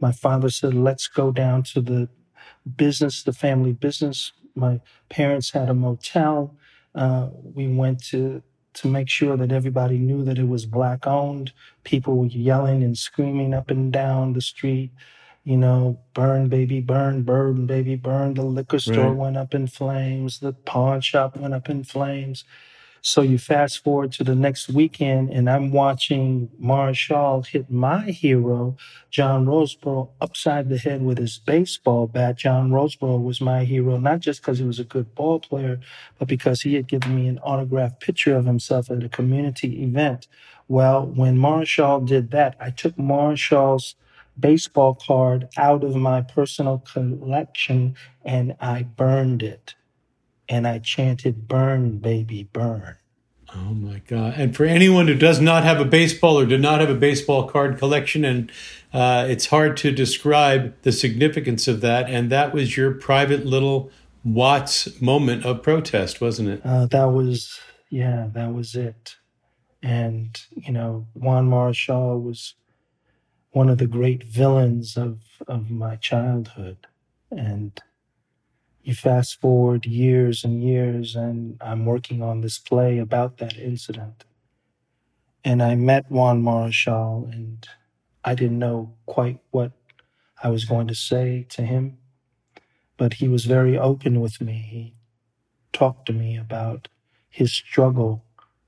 My 0.00 0.12
father 0.12 0.50
said, 0.50 0.74
let's 0.74 1.06
go 1.08 1.30
down 1.32 1.62
to 1.64 1.80
the 1.80 2.08
business, 2.76 3.22
the 3.22 3.32
family 3.32 3.72
business. 3.72 4.32
My 4.54 4.80
parents 5.08 5.50
had 5.50 5.68
a 5.68 5.74
motel. 5.74 6.54
Uh, 6.94 7.28
we 7.42 7.68
went 7.68 8.02
to 8.06 8.42
to 8.74 8.88
make 8.88 9.08
sure 9.08 9.36
that 9.36 9.52
everybody 9.52 9.98
knew 9.98 10.24
that 10.24 10.38
it 10.38 10.48
was 10.48 10.66
black 10.66 11.06
owned. 11.06 11.52
People 11.84 12.16
were 12.18 12.26
yelling 12.26 12.82
and 12.82 12.96
screaming 12.98 13.54
up 13.54 13.70
and 13.70 13.92
down 13.92 14.32
the 14.34 14.40
street, 14.40 14.90
you 15.44 15.56
know, 15.56 15.98
burn 16.14 16.48
baby, 16.48 16.80
burn, 16.80 17.22
burn 17.22 17.66
baby, 17.66 17.96
burn. 17.96 18.34
The 18.34 18.42
liquor 18.42 18.78
store 18.80 19.10
Right. 19.10 19.16
went 19.16 19.36
up 19.36 19.54
in 19.54 19.66
flames. 19.68 20.40
The 20.40 20.52
pawn 20.52 21.00
shop 21.00 21.36
went 21.36 21.54
up 21.54 21.68
in 21.70 21.84
flames. 21.84 22.44
So 23.06 23.20
you 23.20 23.36
fast 23.36 23.84
forward 23.84 24.12
to 24.12 24.24
the 24.24 24.34
next 24.34 24.70
weekend, 24.70 25.28
and 25.28 25.50
I'm 25.50 25.72
watching 25.72 26.48
Marichal 26.58 27.46
hit 27.46 27.70
my 27.70 28.00
hero, 28.00 28.78
John 29.10 29.44
Roseboro, 29.44 30.08
upside 30.22 30.70
the 30.70 30.78
head 30.78 31.02
with 31.02 31.18
his 31.18 31.36
baseball 31.36 32.06
bat. 32.06 32.38
John 32.38 32.70
Roseboro 32.70 33.22
was 33.22 33.42
my 33.42 33.64
hero, 33.64 33.98
not 33.98 34.20
just 34.20 34.40
because 34.40 34.58
he 34.58 34.64
was 34.64 34.78
a 34.78 34.84
good 34.84 35.14
ball 35.14 35.38
player, 35.38 35.80
but 36.18 36.28
because 36.28 36.62
he 36.62 36.76
had 36.76 36.88
given 36.88 37.14
me 37.14 37.28
an 37.28 37.38
autographed 37.40 38.00
picture 38.00 38.34
of 38.34 38.46
himself 38.46 38.90
at 38.90 39.04
a 39.04 39.08
community 39.10 39.82
event. 39.82 40.26
Well, 40.66 41.04
when 41.04 41.36
Marichal 41.36 42.06
did 42.06 42.30
that, 42.30 42.56
I 42.58 42.70
took 42.70 42.96
Marichal's 42.96 43.96
baseball 44.40 44.94
card 44.94 45.50
out 45.58 45.84
of 45.84 45.94
my 45.94 46.22
personal 46.22 46.78
collection 46.78 47.96
and 48.24 48.56
I 48.62 48.84
burned 48.84 49.42
it. 49.42 49.74
And 50.48 50.66
I 50.66 50.78
chanted, 50.78 51.48
Burn, 51.48 51.98
baby, 51.98 52.48
burn. 52.52 52.96
Oh 53.54 53.72
my 53.72 54.00
God. 54.06 54.34
And 54.36 54.54
for 54.54 54.64
anyone 54.64 55.06
who 55.06 55.14
does 55.14 55.40
not 55.40 55.62
have 55.62 55.80
a 55.80 55.84
baseball 55.84 56.38
or 56.38 56.44
did 56.46 56.60
not 56.60 56.80
have 56.80 56.90
a 56.90 56.94
baseball 56.94 57.48
card 57.48 57.78
collection, 57.78 58.24
and 58.24 58.50
uh, 58.92 59.26
it's 59.28 59.46
hard 59.46 59.76
to 59.78 59.92
describe 59.92 60.74
the 60.82 60.90
significance 60.90 61.68
of 61.68 61.80
that. 61.80 62.10
And 62.10 62.30
that 62.30 62.52
was 62.52 62.76
your 62.76 62.92
private 62.92 63.46
little 63.46 63.90
Watts 64.24 65.00
moment 65.02 65.44
of 65.44 65.62
protest, 65.62 66.20
wasn't 66.20 66.48
it? 66.48 66.62
Uh, 66.64 66.86
that 66.86 67.12
was, 67.12 67.60
yeah, 67.90 68.28
that 68.32 68.54
was 68.54 68.74
it. 68.74 69.16
And, 69.82 70.40
you 70.56 70.72
know, 70.72 71.06
Juan 71.12 71.50
Marichal 71.50 72.22
was 72.22 72.54
one 73.50 73.68
of 73.68 73.76
the 73.76 73.86
great 73.86 74.24
villains 74.24 74.96
of, 74.96 75.20
of 75.46 75.70
my 75.70 75.96
childhood. 75.96 76.86
And 77.30 77.78
you 78.84 78.94
fast 78.94 79.40
forward 79.40 79.86
years 79.86 80.44
and 80.44 80.62
years, 80.64 81.16
and 81.16 81.58
I'm 81.62 81.86
working 81.86 82.22
on 82.22 82.42
this 82.42 82.58
play 82.58 82.98
about 82.98 83.38
that 83.38 83.58
incident. 83.58 84.24
And 85.44 85.62
I 85.62 85.74
met 85.76 86.10
Juan 86.10 86.42
Marichal, 86.42 87.32
and 87.32 87.66
I 88.24 88.34
didn't 88.34 88.58
know 88.60 88.94
quite 89.06 89.40
what 89.52 89.72
I 90.42 90.50
was 90.50 90.64
going 90.66 90.88
to 90.88 90.96
say 90.96 91.46
to 91.50 91.62
him. 91.62 91.98
but 92.96 93.14
he 93.14 93.28
was 93.28 93.46
very 93.46 93.78
open 93.78 94.20
with 94.20 94.40
me. 94.40 94.54
He 94.70 94.94
talked 95.72 96.06
to 96.06 96.12
me 96.12 96.36
about 96.36 96.88
his 97.30 97.52
struggle 97.52 98.24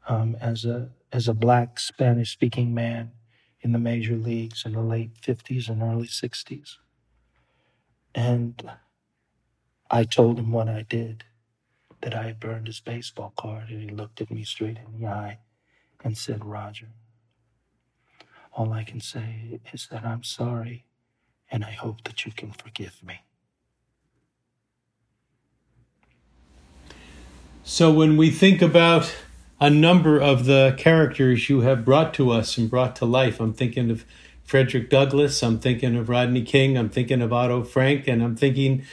um, 0.09 0.37
as 0.41 0.65
a 0.65 0.91
as 1.13 1.29
a 1.29 1.35
black 1.35 1.81
Spanish 1.81 2.33
speaking 2.33 2.75
man 2.75 3.13
in 3.63 3.73
the 3.73 3.79
major 3.79 4.17
leagues 4.17 4.65
in 4.67 4.73
the 4.73 4.81
late 4.83 5.15
50s 5.23 5.69
and 5.69 5.83
early 5.83 6.09
60s. 6.09 6.77
And 8.15 8.71
I 9.91 10.05
told 10.05 10.39
him 10.39 10.53
what 10.53 10.69
I 10.69 10.83
did, 10.83 11.25
that 12.01 12.15
I 12.15 12.25
had 12.25 12.41
burned 12.41 12.67
his 12.67 12.81
baseball 12.81 13.33
card, 13.37 13.71
and 13.71 13.83
he 13.83 13.95
looked 13.95 14.21
at 14.21 14.31
me 14.31 14.45
straight 14.45 14.79
in 14.79 15.01
the 15.01 15.07
eye 15.07 15.39
and 16.03 16.17
said, 16.17 16.45
Roger, 16.45 16.89
all 18.53 18.73
I 18.73 18.85
can 18.85 19.01
say 19.01 19.61
is 19.73 19.89
that 19.91 20.05
I'm 20.05 20.25
sorry, 20.25 20.87
and 21.51 21.65
I 21.65 21.73
hope 21.73 22.05
that 22.05 22.25
you 22.25 22.33
can 22.33 22.51
forgive 22.51 23.03
me. 23.03 23.21
So, 27.63 27.93
when 27.93 28.17
we 28.17 28.31
think 28.31 28.63
about 28.63 29.15
a 29.61 29.71
number 29.71 30.21
of 30.21 30.45
the 30.45 30.75
characters 30.79 31.49
you 31.49 31.63
have 31.63 31.85
brought 31.85 32.15
to 32.15 32.31
us 32.31 32.57
and 32.57 32.71
brought 32.71 32.95
to 32.97 33.05
life, 33.05 33.41
I'm 33.41 33.53
thinking 33.53 33.91
of 33.91 34.05
Frederick 34.45 34.89
Douglass, 34.89 35.43
I'm 35.43 35.59
thinking 35.59 35.97
of 35.97 36.09
Rodney 36.09 36.43
King, 36.43 36.79
I'm 36.79 36.89
thinking 36.89 37.21
of 37.21 37.33
Otto 37.33 37.65
Frank, 37.65 38.07
and 38.07 38.23
I'm 38.23 38.37
thinking 38.37 38.85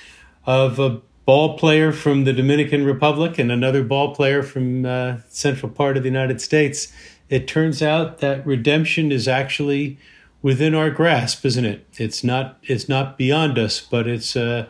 of 0.45 0.79
a 0.79 1.01
ball 1.25 1.57
player 1.57 1.91
from 1.91 2.25
the 2.25 2.33
Dominican 2.33 2.85
Republic 2.85 3.39
and 3.39 3.51
another 3.51 3.83
ball 3.83 4.13
player 4.13 4.43
from 4.43 4.85
uh, 4.85 5.17
central 5.29 5.71
part 5.71 5.95
of 5.97 6.03
the 6.03 6.09
United 6.09 6.41
States. 6.41 6.91
It 7.29 7.47
turns 7.47 7.81
out 7.81 8.19
that 8.19 8.45
redemption 8.45 9.11
is 9.11 9.27
actually 9.27 9.97
within 10.41 10.75
our 10.75 10.89
grasp, 10.89 11.45
isn't 11.45 11.65
it? 11.65 11.87
It's 11.97 12.23
not 12.23 12.59
it's 12.63 12.89
not 12.89 13.17
beyond 13.17 13.57
us, 13.57 13.79
but 13.81 14.07
it's 14.07 14.35
a 14.35 14.69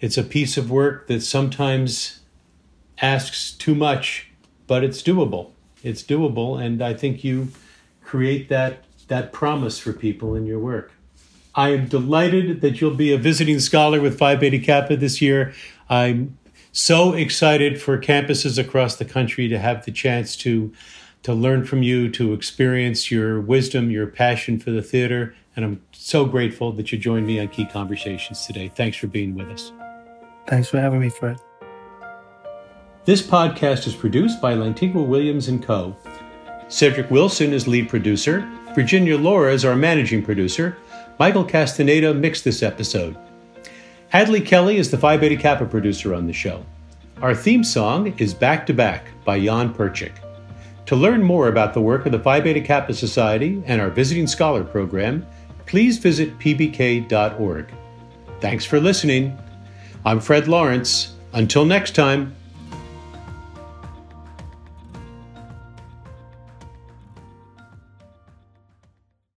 it's 0.00 0.16
a 0.16 0.24
piece 0.24 0.56
of 0.56 0.70
work 0.70 1.06
that 1.08 1.20
sometimes 1.20 2.20
asks 3.02 3.52
too 3.52 3.74
much, 3.74 4.30
but 4.66 4.82
it's 4.82 5.02
doable. 5.02 5.50
It's 5.82 6.02
doable, 6.02 6.60
and 6.60 6.82
I 6.82 6.94
think 6.94 7.22
you 7.22 7.48
create 8.02 8.48
that 8.48 8.84
that 9.08 9.32
promise 9.32 9.78
for 9.78 9.92
people 9.92 10.34
in 10.34 10.46
your 10.46 10.58
work. 10.58 10.92
I 11.54 11.70
am 11.70 11.88
delighted 11.88 12.60
that 12.60 12.80
you'll 12.80 12.94
be 12.94 13.12
a 13.12 13.18
visiting 13.18 13.58
scholar 13.58 14.00
with 14.00 14.18
Phi 14.18 14.36
Beta 14.36 14.58
Kappa 14.58 14.96
this 14.96 15.20
year. 15.20 15.52
I'm 15.88 16.38
so 16.72 17.12
excited 17.12 17.80
for 17.80 17.98
campuses 17.98 18.56
across 18.56 18.96
the 18.96 19.04
country 19.04 19.48
to 19.48 19.58
have 19.58 19.84
the 19.84 19.92
chance 19.92 20.36
to 20.36 20.72
to 21.22 21.34
learn 21.34 21.66
from 21.66 21.82
you, 21.82 22.08
to 22.10 22.32
experience 22.32 23.10
your 23.10 23.42
wisdom, 23.42 23.90
your 23.90 24.06
passion 24.06 24.58
for 24.58 24.70
the 24.70 24.80
theater, 24.80 25.34
and 25.54 25.64
I'm 25.66 25.82
so 25.92 26.24
grateful 26.24 26.72
that 26.72 26.92
you 26.92 26.98
joined 26.98 27.26
me 27.26 27.38
on 27.38 27.48
Key 27.48 27.66
Conversations 27.66 28.46
today. 28.46 28.72
Thanks 28.74 28.96
for 28.96 29.06
being 29.06 29.34
with 29.34 29.48
us. 29.48 29.70
Thanks 30.46 30.70
for 30.70 30.80
having 30.80 31.00
me, 31.00 31.10
Fred. 31.10 31.36
This 33.04 33.20
podcast 33.20 33.86
is 33.86 33.94
produced 33.94 34.40
by 34.40 34.54
Lantigua 34.54 35.06
Williams 35.06 35.48
and 35.48 35.62
Co. 35.62 35.94
Cedric 36.68 37.10
Wilson 37.10 37.52
is 37.52 37.68
lead 37.68 37.90
producer. 37.90 38.48
Virginia 38.74 39.18
Laura 39.18 39.52
is 39.52 39.64
our 39.64 39.76
managing 39.76 40.24
producer. 40.24 40.78
Michael 41.20 41.44
Castaneda 41.44 42.14
mixed 42.14 42.44
this 42.44 42.62
episode. 42.62 43.14
Hadley 44.08 44.40
Kelly 44.40 44.78
is 44.78 44.90
the 44.90 44.96
Phi 44.96 45.18
Beta 45.18 45.36
Kappa 45.36 45.66
producer 45.66 46.14
on 46.14 46.26
the 46.26 46.32
show. 46.32 46.64
Our 47.20 47.34
theme 47.34 47.62
song 47.62 48.14
is 48.16 48.32
Back 48.32 48.64
to 48.68 48.72
Back 48.72 49.04
by 49.26 49.38
Jan 49.38 49.74
Perchik. 49.74 50.14
To 50.86 50.96
learn 50.96 51.22
more 51.22 51.48
about 51.48 51.74
the 51.74 51.80
work 51.82 52.06
of 52.06 52.12
the 52.12 52.18
Phi 52.18 52.40
Beta 52.40 52.62
Kappa 52.62 52.94
Society 52.94 53.62
and 53.66 53.82
our 53.82 53.90
Visiting 53.90 54.26
Scholar 54.26 54.64
program, 54.64 55.26
please 55.66 55.98
visit 55.98 56.38
pbk.org. 56.38 57.70
Thanks 58.40 58.64
for 58.64 58.80
listening. 58.80 59.38
I'm 60.06 60.20
Fred 60.20 60.48
Lawrence. 60.48 61.16
Until 61.34 61.66
next 61.66 61.94
time. 61.94 62.34